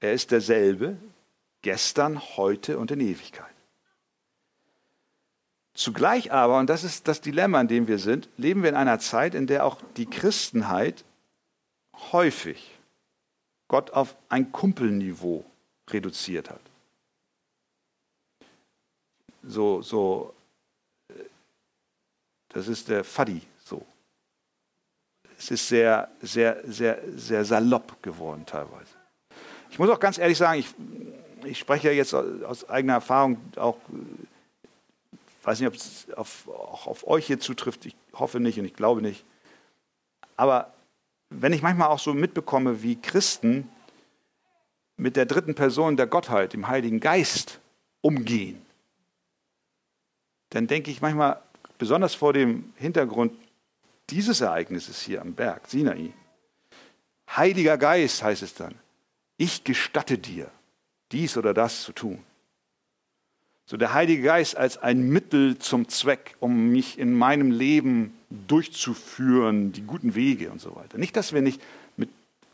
[0.00, 0.96] Er ist derselbe
[1.68, 3.54] gestern, heute und in Ewigkeit.
[5.74, 8.98] Zugleich aber, und das ist das Dilemma, in dem wir sind, leben wir in einer
[8.98, 11.04] Zeit, in der auch die Christenheit
[12.10, 12.70] häufig
[13.68, 15.44] Gott auf ein Kumpelniveau
[15.90, 16.62] reduziert hat.
[19.42, 20.34] So, so,
[22.48, 23.42] das ist der Faddi,
[25.38, 28.94] es ist sehr, sehr, sehr, sehr salopp geworden teilweise.
[29.70, 30.74] Ich muss auch ganz ehrlich sagen, ich,
[31.44, 33.76] ich spreche ja jetzt aus eigener Erfahrung auch,
[35.40, 38.64] ich weiß nicht, ob es auf, auch auf euch hier zutrifft, ich hoffe nicht und
[38.64, 39.24] ich glaube nicht.
[40.36, 40.72] Aber
[41.30, 43.68] wenn ich manchmal auch so mitbekomme, wie Christen
[44.96, 47.60] mit der dritten Person der Gottheit, dem Heiligen Geist,
[48.00, 48.60] umgehen,
[50.50, 51.42] dann denke ich manchmal,
[51.76, 53.32] besonders vor dem Hintergrund
[54.10, 56.12] dieses Ereignisses hier am Berg, Sinai.
[57.36, 58.74] Heiliger Geist heißt es dann,
[59.36, 60.50] ich gestatte dir,
[61.12, 62.18] dies oder das zu tun.
[63.66, 69.72] So der Heilige Geist als ein Mittel zum Zweck, um mich in meinem Leben durchzuführen,
[69.72, 70.96] die guten Wege und so weiter.
[70.96, 71.60] Nicht, dass wir nicht
[71.98, 72.08] mit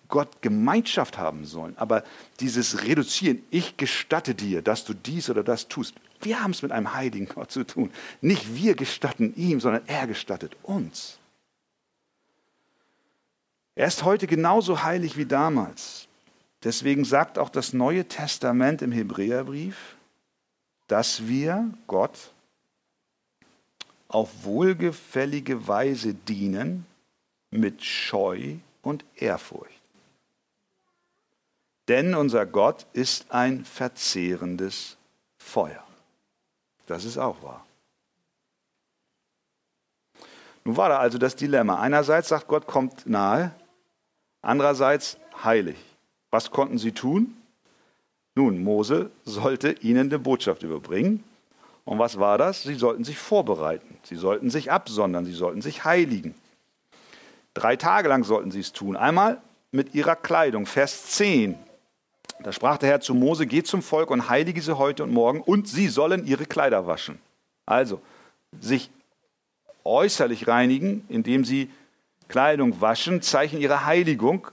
[0.08, 2.02] Gott Gemeinschaft haben sollen, aber
[2.40, 5.94] dieses Reduzieren, ich gestatte dir, dass du dies oder das tust.
[6.20, 7.92] Wir haben es mit einem heiligen Gott zu tun.
[8.20, 11.18] Nicht wir gestatten ihm, sondern er gestattet uns.
[13.76, 16.08] Er ist heute genauso heilig wie damals.
[16.64, 19.96] Deswegen sagt auch das Neue Testament im Hebräerbrief,
[20.88, 22.30] dass wir Gott
[24.08, 26.86] auf wohlgefällige Weise dienen
[27.50, 29.80] mit Scheu und Ehrfurcht.
[31.88, 34.96] Denn unser Gott ist ein verzehrendes
[35.36, 35.84] Feuer.
[36.86, 37.66] Das ist auch wahr.
[40.64, 41.78] Nun war da also das Dilemma.
[41.78, 43.54] Einerseits sagt Gott, kommt nahe,
[44.40, 45.76] andererseits heilig.
[46.34, 47.36] Was konnten sie tun?
[48.34, 51.22] Nun, Mose sollte ihnen eine Botschaft überbringen.
[51.84, 52.64] Und was war das?
[52.64, 53.98] Sie sollten sich vorbereiten.
[54.02, 55.24] Sie sollten sich absondern.
[55.24, 56.34] Sie sollten sich heiligen.
[57.54, 58.96] Drei Tage lang sollten sie es tun.
[58.96, 60.66] Einmal mit ihrer Kleidung.
[60.66, 61.54] Vers 10.
[62.42, 65.40] Da sprach der Herr zu Mose, geh zum Volk und heilige sie heute und morgen
[65.40, 67.20] und sie sollen ihre Kleider waschen.
[67.64, 68.00] Also,
[68.60, 68.90] sich
[69.84, 71.70] äußerlich reinigen, indem sie
[72.26, 74.48] Kleidung waschen, Zeichen ihrer Heiligung.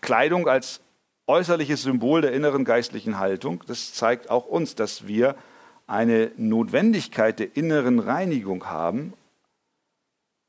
[0.00, 0.80] Kleidung als
[1.26, 3.62] äußerliches Symbol der inneren geistlichen Haltung.
[3.66, 5.36] Das zeigt auch uns, dass wir
[5.86, 9.14] eine Notwendigkeit der inneren Reinigung haben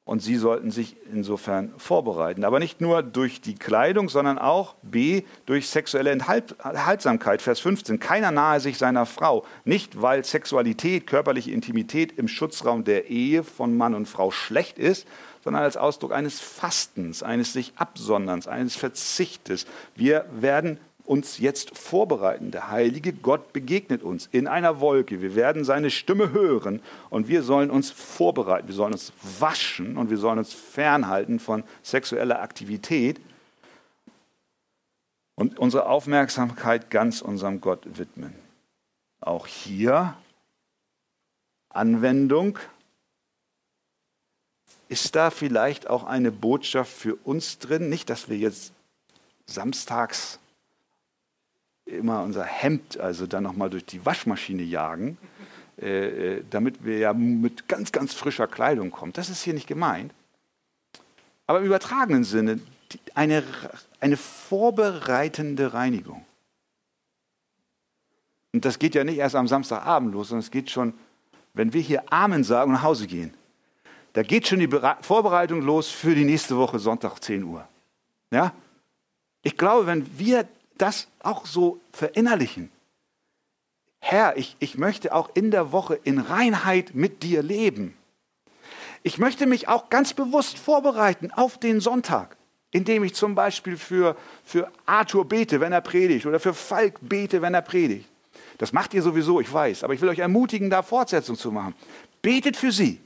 [0.05, 2.43] und Sie sollten sich insofern vorbereiten.
[2.43, 7.41] Aber nicht nur durch die Kleidung, sondern auch B, durch sexuelle Enthaltsamkeit.
[7.41, 7.99] Vers 15.
[7.99, 9.45] Keiner nahe sich seiner Frau.
[9.63, 15.07] Nicht, weil Sexualität, körperliche Intimität im Schutzraum der Ehe von Mann und Frau schlecht ist,
[15.41, 19.65] sondern als Ausdruck eines Fastens, eines sich Absonderns, eines Verzichtes.
[19.95, 22.51] Wir werden uns jetzt vorbereiten.
[22.51, 25.21] Der heilige Gott begegnet uns in einer Wolke.
[25.21, 28.67] Wir werden seine Stimme hören und wir sollen uns vorbereiten.
[28.67, 33.19] Wir sollen uns waschen und wir sollen uns fernhalten von sexueller Aktivität
[35.35, 38.33] und unsere Aufmerksamkeit ganz unserem Gott widmen.
[39.19, 40.15] Auch hier
[41.69, 42.59] Anwendung.
[44.89, 47.89] Ist da vielleicht auch eine Botschaft für uns drin?
[47.89, 48.73] Nicht, dass wir jetzt
[49.47, 50.39] samstags
[51.85, 55.17] immer unser Hemd also dann nochmal durch die Waschmaschine jagen,
[55.81, 59.13] äh, äh, damit wir ja mit ganz, ganz frischer Kleidung kommen.
[59.13, 60.13] Das ist hier nicht gemeint.
[61.45, 62.59] Aber im übertragenen Sinne
[63.13, 63.43] eine,
[63.99, 66.25] eine vorbereitende Reinigung.
[68.53, 70.93] Und das geht ja nicht erst am Samstagabend los, sondern es geht schon,
[71.53, 73.33] wenn wir hier Amen sagen und nach Hause gehen.
[74.13, 74.69] Da geht schon die
[75.01, 77.67] Vorbereitung los für die nächste Woche Sonntag 10 Uhr.
[78.31, 78.53] Ja?
[79.41, 82.71] Ich glaube, wenn wir das auch so verinnerlichen.
[83.99, 87.95] Herr, ich, ich möchte auch in der Woche in Reinheit mit dir leben.
[89.01, 92.37] Ich möchte mich auch ganz bewusst vorbereiten auf den Sonntag,
[92.71, 97.41] indem ich zum Beispiel für, für Arthur bete, wenn er predigt, oder für Falk bete,
[97.41, 98.09] wenn er predigt.
[98.57, 101.75] Das macht ihr sowieso, ich weiß, aber ich will euch ermutigen, da Fortsetzung zu machen.
[102.21, 102.99] Betet für sie,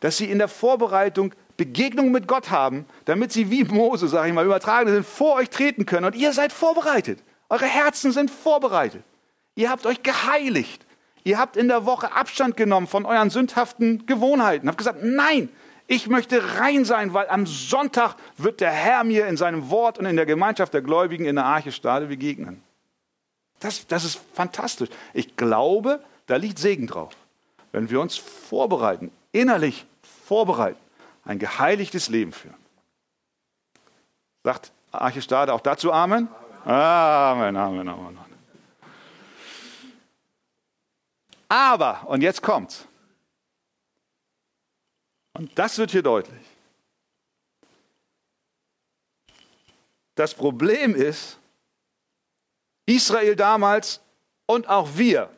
[0.00, 4.34] dass sie in der Vorbereitung Begegnung mit Gott haben, damit sie wie Mose, sage ich
[4.34, 6.06] mal, übertragen sind, vor euch treten können.
[6.06, 7.18] Und ihr seid vorbereitet.
[7.50, 9.02] Eure Herzen sind vorbereitet.
[9.56, 10.86] Ihr habt euch geheiligt.
[11.24, 14.68] Ihr habt in der Woche Abstand genommen von euren sündhaften Gewohnheiten.
[14.68, 15.48] Habt gesagt, nein,
[15.88, 20.06] ich möchte rein sein, weil am Sonntag wird der Herr mir in seinem Wort und
[20.06, 22.62] in der Gemeinschaft der Gläubigen in der Arche Stade begegnen.
[23.58, 24.90] Das, das ist fantastisch.
[25.12, 27.14] Ich glaube, da liegt Segen drauf.
[27.72, 29.86] Wenn wir uns vorbereiten, innerlich
[30.24, 30.78] vorbereiten
[31.28, 32.56] ein geheiligtes Leben führen.
[34.42, 36.26] Sagt Arche Stade auch dazu Amen?
[36.64, 38.18] Amen, Amen, Amen.
[38.18, 38.38] Amen.
[41.48, 42.86] Aber, und jetzt kommt's.
[45.34, 46.46] Und das wird hier deutlich.
[50.14, 51.38] Das Problem ist,
[52.86, 54.00] Israel damals
[54.46, 55.30] und auch wir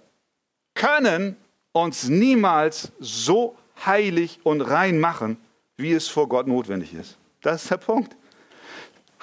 [0.75, 1.37] können
[1.73, 5.37] uns niemals so heilig und rein machen,
[5.81, 7.17] wie es vor Gott notwendig ist.
[7.41, 8.17] Das ist der Punkt.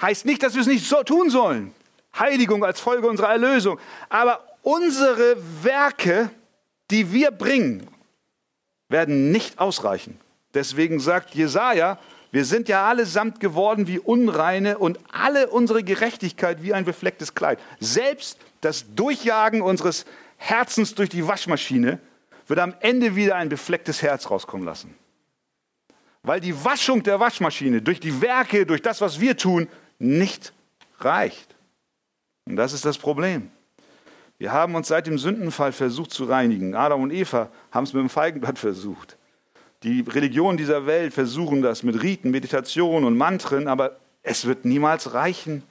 [0.00, 1.72] Heißt nicht, dass wir es nicht so tun sollen.
[2.18, 3.78] Heiligung als Folge unserer Erlösung.
[4.08, 6.30] Aber unsere Werke,
[6.90, 7.86] die wir bringen,
[8.88, 10.18] werden nicht ausreichen.
[10.54, 11.98] Deswegen sagt Jesaja,
[12.30, 17.58] wir sind ja allesamt geworden wie Unreine und alle unsere Gerechtigkeit wie ein beflecktes Kleid.
[17.80, 20.04] Selbst das Durchjagen unseres
[20.36, 22.00] Herzens durch die Waschmaschine
[22.46, 24.94] wird am Ende wieder ein beflecktes Herz rauskommen lassen
[26.28, 29.66] weil die Waschung der Waschmaschine durch die Werke, durch das, was wir tun,
[29.98, 30.52] nicht
[30.98, 31.56] reicht.
[32.44, 33.50] Und das ist das Problem.
[34.36, 36.74] Wir haben uns seit dem Sündenfall versucht zu reinigen.
[36.74, 39.16] Adam und Eva haben es mit dem Feigenblatt versucht.
[39.84, 45.14] Die Religionen dieser Welt versuchen das mit Riten, Meditation und Mantren, aber es wird niemals
[45.14, 45.62] reichen.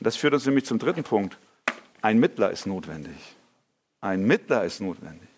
[0.00, 1.38] Und das führt uns nämlich zum dritten Punkt.
[2.02, 3.36] Ein Mittler ist notwendig.
[4.00, 5.28] Ein Mittler ist notwendig.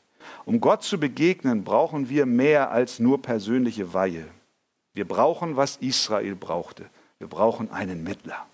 [0.46, 4.24] Um Gott zu begegnen, brauchen wir mehr als nur persönliche Weihe.
[4.94, 6.88] Wir brauchen, was Israel brauchte.
[7.18, 8.46] Wir brauchen einen Mittler.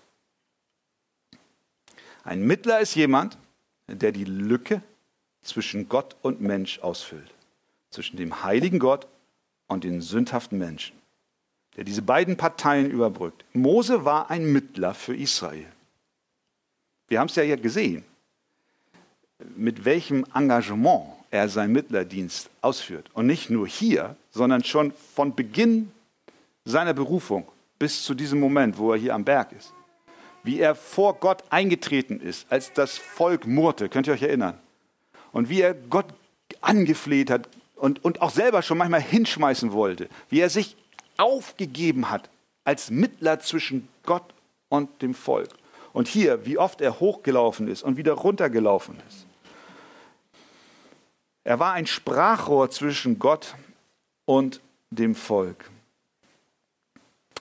[2.23, 3.37] Ein Mittler ist jemand,
[3.87, 4.81] der die Lücke
[5.41, 7.33] zwischen Gott und Mensch ausfüllt.
[7.89, 9.07] Zwischen dem heiligen Gott
[9.67, 10.95] und den sündhaften Menschen.
[11.75, 13.45] Der diese beiden Parteien überbrückt.
[13.53, 15.65] Mose war ein Mittler für Israel.
[17.07, 18.03] Wir haben es ja hier gesehen,
[19.55, 23.09] mit welchem Engagement er seinen Mittlerdienst ausführt.
[23.13, 25.91] Und nicht nur hier, sondern schon von Beginn
[26.69, 27.47] seiner Berufung
[27.77, 29.73] bis zu diesem Moment, wo er hier am Berg ist.
[30.43, 34.57] Wie er vor Gott eingetreten ist, als das Volk murrte, könnt ihr euch erinnern.
[35.31, 36.07] Und wie er Gott
[36.61, 40.09] angefleht hat und, und auch selber schon manchmal hinschmeißen wollte.
[40.29, 40.75] Wie er sich
[41.17, 42.29] aufgegeben hat
[42.63, 44.33] als Mittler zwischen Gott
[44.69, 45.49] und dem Volk.
[45.91, 49.25] Und hier, wie oft er hochgelaufen ist und wieder runtergelaufen ist.
[51.43, 53.55] Er war ein Sprachrohr zwischen Gott
[54.25, 54.61] und
[54.91, 55.69] dem Volk.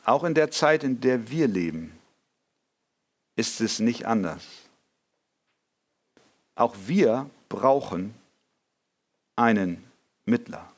[0.09, 1.92] Auch in der Zeit, in der wir leben,
[3.36, 4.42] ist es nicht anders.
[6.54, 8.14] Auch wir brauchen
[9.36, 9.84] einen
[10.24, 10.72] Mittler.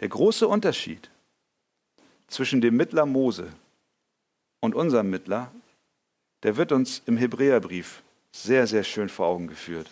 [0.00, 1.10] Der große Unterschied
[2.28, 3.52] zwischen dem Mittler Mose
[4.60, 5.52] und unserem Mittler,
[6.44, 8.02] der wird uns im Hebräerbrief
[8.32, 9.90] sehr, sehr schön vor Augen geführt.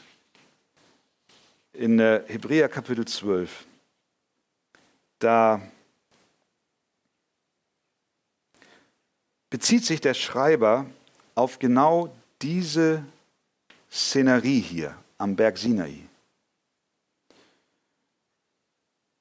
[1.74, 3.66] In äh, Hebräer Kapitel 12,
[5.18, 5.61] da
[9.51, 10.86] bezieht sich der Schreiber
[11.34, 13.05] auf genau diese
[13.90, 16.01] Szenerie hier am Berg Sinai.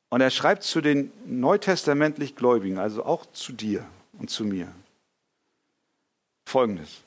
[0.10, 4.72] Und er schreibt zu den neutestamentlich Gläubigen, also auch zu dir und zu mir,
[6.46, 7.02] folgendes.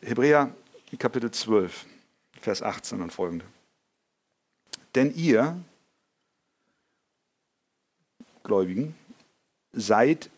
[0.00, 0.54] Hebräer
[0.98, 1.86] Kapitel 12,
[2.40, 3.44] Vers 18 und folgende.
[4.94, 5.60] Denn ihr,
[8.42, 8.94] Gläubigen,
[9.72, 10.30] seid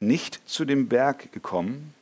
[0.00, 1.94] nicht zu dem Berg gekommen,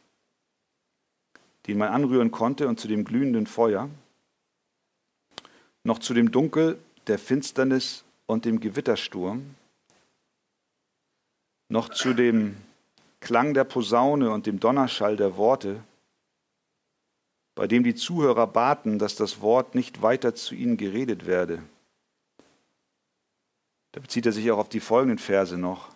[1.67, 3.89] den man anrühren konnte, und zu dem glühenden Feuer,
[5.85, 9.55] noch zu dem Dunkel der Finsternis und dem Gewittersturm,
[11.69, 12.57] noch zu dem
[13.21, 15.83] Klang der Posaune und dem Donnerschall der Worte,
[17.55, 21.63] bei dem die Zuhörer baten, dass das Wort nicht weiter zu ihnen geredet werde.
[23.93, 25.91] Da bezieht er sich auch auf die folgenden Verse noch,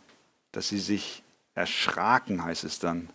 [0.53, 1.23] dass sie sich
[1.57, 3.09] erschraken, heißt es dann,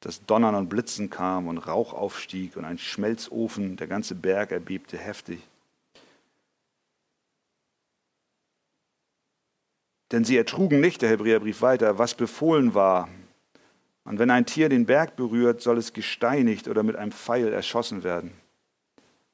[0.00, 4.98] dass Donnern und Blitzen kam und Rauch aufstieg und ein Schmelzofen, der ganze Berg erbebte
[4.98, 5.46] heftig.
[10.10, 13.08] Denn sie ertrugen nicht, der Hebräerbrief weiter, was befohlen war.
[14.04, 18.02] Und wenn ein Tier den Berg berührt, soll es gesteinigt oder mit einem Pfeil erschossen
[18.02, 18.32] werden.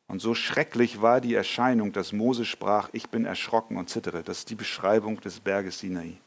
[0.09, 4.23] Und so schrecklich war die Erscheinung, dass Mose sprach, ich bin erschrocken und zittere.
[4.23, 6.19] Das ist die Beschreibung des Berges Sinai.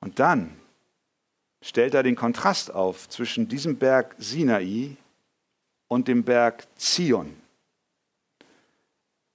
[0.00, 0.56] Und dann
[1.62, 4.96] stellt er den Kontrast auf zwischen diesem Berg Sinai
[5.88, 7.36] und dem Berg Zion.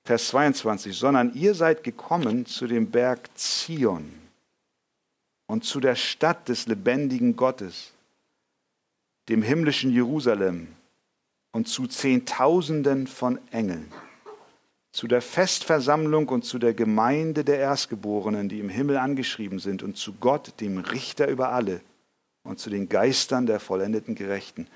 [0.05, 4.11] Vers 22, sondern ihr seid gekommen zu dem Berg Zion
[5.47, 7.93] und zu der Stadt des lebendigen Gottes,
[9.29, 10.67] dem himmlischen Jerusalem
[11.53, 13.91] und zu Zehntausenden von Engeln,
[14.93, 19.97] zu der Festversammlung und zu der Gemeinde der Erstgeborenen, die im Himmel angeschrieben sind, und
[19.97, 21.81] zu Gott, dem Richter über alle,
[22.43, 24.67] und zu den Geistern der vollendeten Gerechten.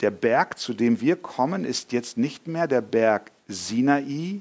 [0.00, 4.40] Der Berg, zu dem wir kommen, ist jetzt nicht mehr der Berg Sinai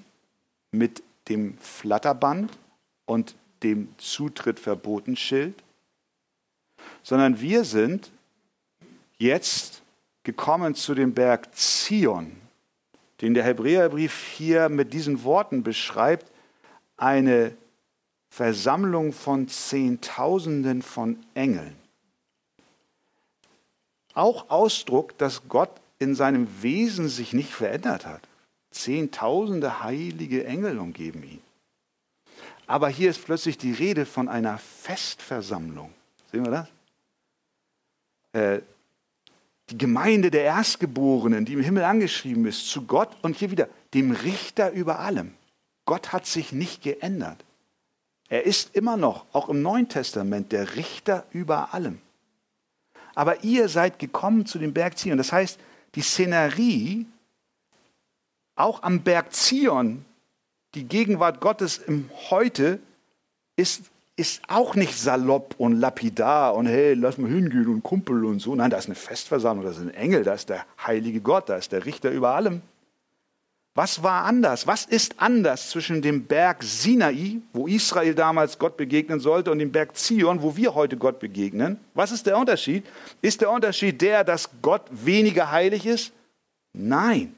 [0.71, 2.57] mit dem Flatterband
[3.05, 5.63] und dem Zutritt verboten Schild,
[7.03, 8.11] sondern wir sind
[9.19, 9.83] jetzt
[10.23, 12.31] gekommen zu dem Berg Zion,
[13.22, 16.32] den der Hebräerbrief hier mit diesen Worten beschreibt,
[16.97, 17.55] eine
[18.30, 21.76] Versammlung von Zehntausenden von Engeln
[24.18, 28.22] auch Ausdruck, dass Gott in seinem Wesen sich nicht verändert hat.
[28.72, 31.41] Zehntausende heilige Engel umgeben ihn.
[32.65, 35.93] Aber hier ist plötzlich die Rede von einer Festversammlung.
[36.32, 36.68] Sehen wir das?
[38.34, 38.61] Äh,
[39.70, 44.11] die Gemeinde der Erstgeborenen, die im Himmel angeschrieben ist, zu Gott und hier wieder dem
[44.11, 45.34] Richter über allem.
[45.86, 47.43] Gott hat sich nicht geändert.
[48.30, 51.99] Er ist immer noch, auch im Neuen Testament, der Richter über allem
[53.18, 55.18] aber ihr seid gekommen zu dem Berg Zion.
[55.18, 55.59] Das heißt,
[55.95, 57.07] die Szenerie,
[58.55, 60.05] auch am Berg Zion,
[60.76, 62.80] die Gegenwart Gottes im Heute,
[63.55, 68.39] ist, ist auch nicht salopp und lapidar und hey, lass mal hingehen und Kumpel und
[68.39, 68.55] so.
[68.55, 71.55] Nein, da ist eine Festversammlung, da ist ein Engel, da ist der heilige Gott, da
[71.55, 72.61] ist der Richter über allem.
[73.76, 74.65] Was war anders?
[74.65, 79.72] Was ist anders zwischen dem Berg Sinai, wo Israel damals Gott begegnen sollte, und dem
[79.72, 81.80] Berg Zion, wo wir heute Gott begegnen?
[81.93, 82.88] Was ist der Unterschied?
[83.22, 86.11] Ist der Unterschied der, dass Gott weniger heilig ist?
[86.74, 87.36] Nein.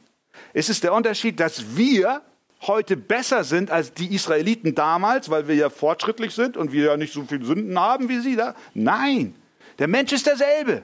[0.54, 2.22] Ist es der Unterschied, dass wir
[2.62, 6.98] heute besser sind als die Israeliten damals, weil wir ja fortschrittlich sind und wir ja
[6.98, 8.56] nicht so viele Sünden haben wie sie da?
[8.74, 9.36] Nein.
[9.78, 10.84] Der Mensch ist derselbe.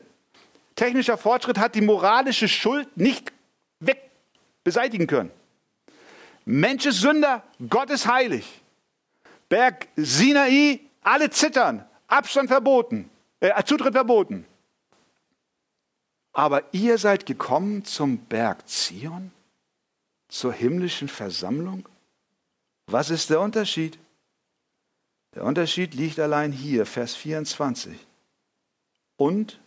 [0.75, 3.31] Technischer Fortschritt hat die moralische Schuld nicht
[3.79, 4.09] weg
[4.63, 5.31] beseitigen können.
[6.45, 8.61] Mensch ist Sünder, Gott ist heilig.
[9.49, 13.09] Berg Sinai, alle zittern, Abstand verboten,
[13.39, 14.45] äh, Zutritt verboten.
[16.33, 19.31] Aber ihr seid gekommen zum Berg Zion,
[20.27, 21.87] zur himmlischen Versammlung.
[22.87, 23.97] Was ist der Unterschied?
[25.33, 27.97] Der Unterschied liegt allein hier, Vers 24.
[29.17, 29.59] Und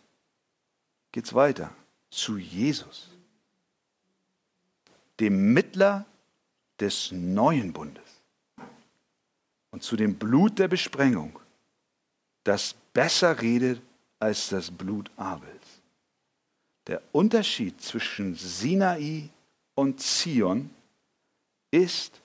[1.13, 1.75] geht's weiter
[2.11, 3.09] zu Jesus,
[5.21, 6.07] dem Mittler
[6.81, 8.23] des neuen Bundes
[9.71, 10.69] und zu dem Blut der
[16.87, 19.29] Der Unterschied zwischen Sinai
[19.79, 20.71] und Zion
[21.71, 22.21] ist,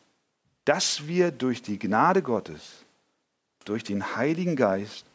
[0.65, 2.83] dass wir durch die Gnade Gottes,
[3.63, 5.05] durch den Heiligen Geist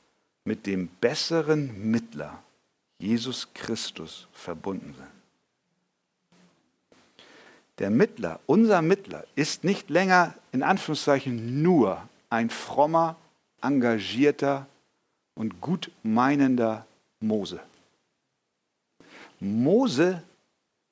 [0.45, 2.41] mit dem besseren Mittler,
[3.01, 5.09] Jesus Christus, verbunden sind.
[7.79, 13.17] Der Mittler, unser Mittler, ist nicht länger in Anführungszeichen nur ein frommer,
[13.63, 14.69] engagierter
[15.35, 16.87] und gut meinender
[17.19, 17.59] Mose.
[19.41, 20.23] Mose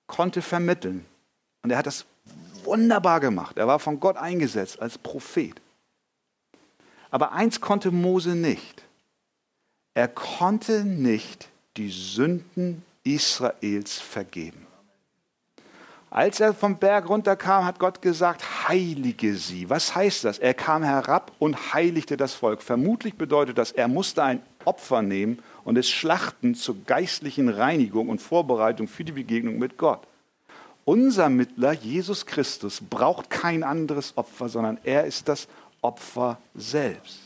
[0.09, 1.07] konnte vermitteln
[1.67, 2.05] und er hat das
[2.63, 3.59] wunderbar gemacht.
[3.59, 5.61] Er war von Gott eingesetzt als Prophet.
[7.11, 8.85] Aber eins konnte Mose nicht.
[9.93, 14.65] Er konnte nicht die Sünden Israels vergeben.
[16.09, 19.69] Als er vom Berg runterkam, hat Gott gesagt, heilige sie.
[19.69, 20.39] Was heißt das?
[20.39, 22.63] Er kam herab und heiligte das Volk.
[22.63, 28.23] Vermutlich bedeutet das, er musste ein Opfer nehmen und es schlachten zur geistlichen Reinigung und
[28.23, 30.07] Vorbereitung für die Begegnung mit Gott.
[30.87, 35.49] Unser Mittler, Jesus Christus, braucht kein anderes Opfer, sondern er ist das
[35.83, 37.21] Opfer selbst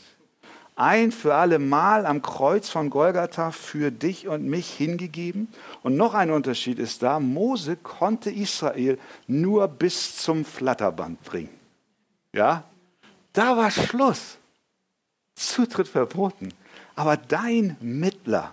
[0.81, 5.47] ein für alle Mal am Kreuz von Golgatha für dich und mich hingegeben.
[5.83, 8.97] Und noch ein Unterschied ist da, Mose konnte Israel
[9.27, 11.55] nur bis zum Flatterband bringen.
[12.33, 12.63] Ja,
[13.33, 14.37] da war Schluss.
[15.35, 16.49] Zutritt verboten.
[16.95, 18.51] Aber dein Mittler,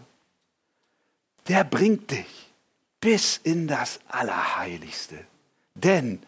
[1.49, 2.47] der bringt dich
[3.01, 5.18] bis in das Allerheiligste.
[5.74, 6.20] Denn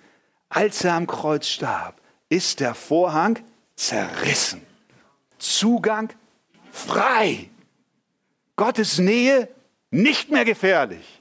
[0.48, 3.38] als er am Kreuz starb, ist der Vorhang
[3.76, 4.62] zerrissen.
[5.38, 6.10] Zugang
[6.70, 7.48] frei.
[8.56, 9.48] Gottes Nähe
[9.90, 11.20] nicht mehr gefährlich,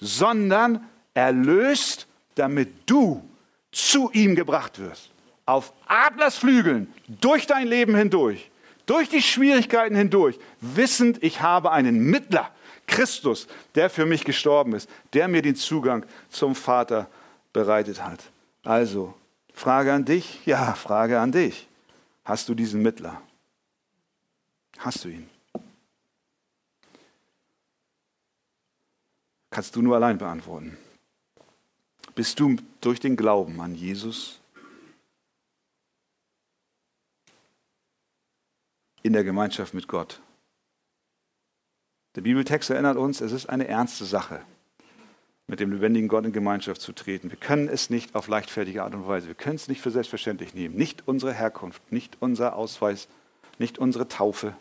[0.00, 3.22] sondern erlöst, damit du
[3.70, 5.10] zu ihm gebracht wirst.
[5.46, 8.50] Auf Adlersflügeln, durch dein Leben hindurch,
[8.86, 12.50] durch die Schwierigkeiten hindurch, wissend, ich habe einen Mittler,
[12.90, 17.08] Christus, der für mich gestorben ist, der mir den Zugang zum Vater
[17.52, 18.22] bereitet hat.
[18.62, 19.14] Also,
[19.54, 21.66] Frage an dich, ja, Frage an dich.
[22.24, 23.22] Hast du diesen Mittler?
[24.78, 25.28] Hast du ihn?
[29.50, 30.76] Kannst du nur allein beantworten.
[32.14, 34.40] Bist du durch den Glauben an Jesus
[39.02, 40.20] in der Gemeinschaft mit Gott?
[42.16, 44.40] Der Bibeltext erinnert uns, es ist eine ernste Sache,
[45.46, 47.30] mit dem lebendigen Gott in Gemeinschaft zu treten.
[47.30, 50.54] Wir können es nicht auf leichtfertige Art und Weise, wir können es nicht für selbstverständlich
[50.54, 50.74] nehmen.
[50.74, 53.08] Nicht unsere Herkunft, nicht unser Ausweis,
[53.58, 54.56] nicht unsere Taufe,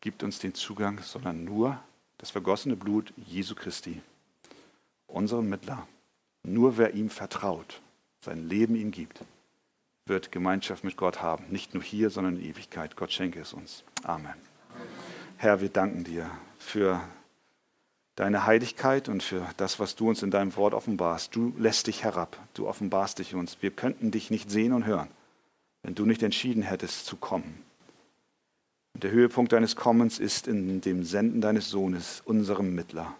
[0.00, 1.78] gibt uns den Zugang, sondern nur
[2.18, 4.00] das vergossene Blut Jesu Christi,
[5.06, 5.86] unserem Mittler.
[6.42, 7.80] Nur wer ihm vertraut,
[8.20, 9.20] sein Leben ihm gibt,
[10.06, 11.44] wird Gemeinschaft mit Gott haben.
[11.50, 12.96] Nicht nur hier, sondern in Ewigkeit.
[12.96, 13.84] Gott schenke es uns.
[14.02, 14.51] Amen.
[15.42, 17.00] Herr, wir danken dir für
[18.14, 21.34] deine Heiligkeit und für das, was du uns in deinem Wort offenbarst.
[21.34, 23.56] Du lässt dich herab, du offenbarst dich uns.
[23.60, 25.08] Wir könnten dich nicht sehen und hören,
[25.82, 27.60] wenn du nicht entschieden hättest zu kommen.
[28.94, 33.12] Und der Höhepunkt deines Kommens ist in dem Senden deines Sohnes, unserem Mittler.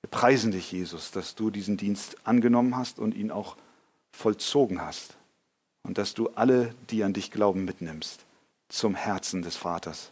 [0.00, 3.56] Wir preisen dich, Jesus, dass du diesen Dienst angenommen hast und ihn auch
[4.10, 5.16] vollzogen hast.
[5.84, 8.24] Und dass du alle, die an dich glauben, mitnimmst
[8.68, 10.10] zum Herzen des Vaters.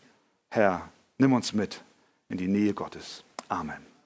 [0.49, 0.89] Herr,
[1.23, 1.85] nimm uns mit
[2.29, 3.25] in die Nähe Gottes.
[3.49, 3.92] Amen.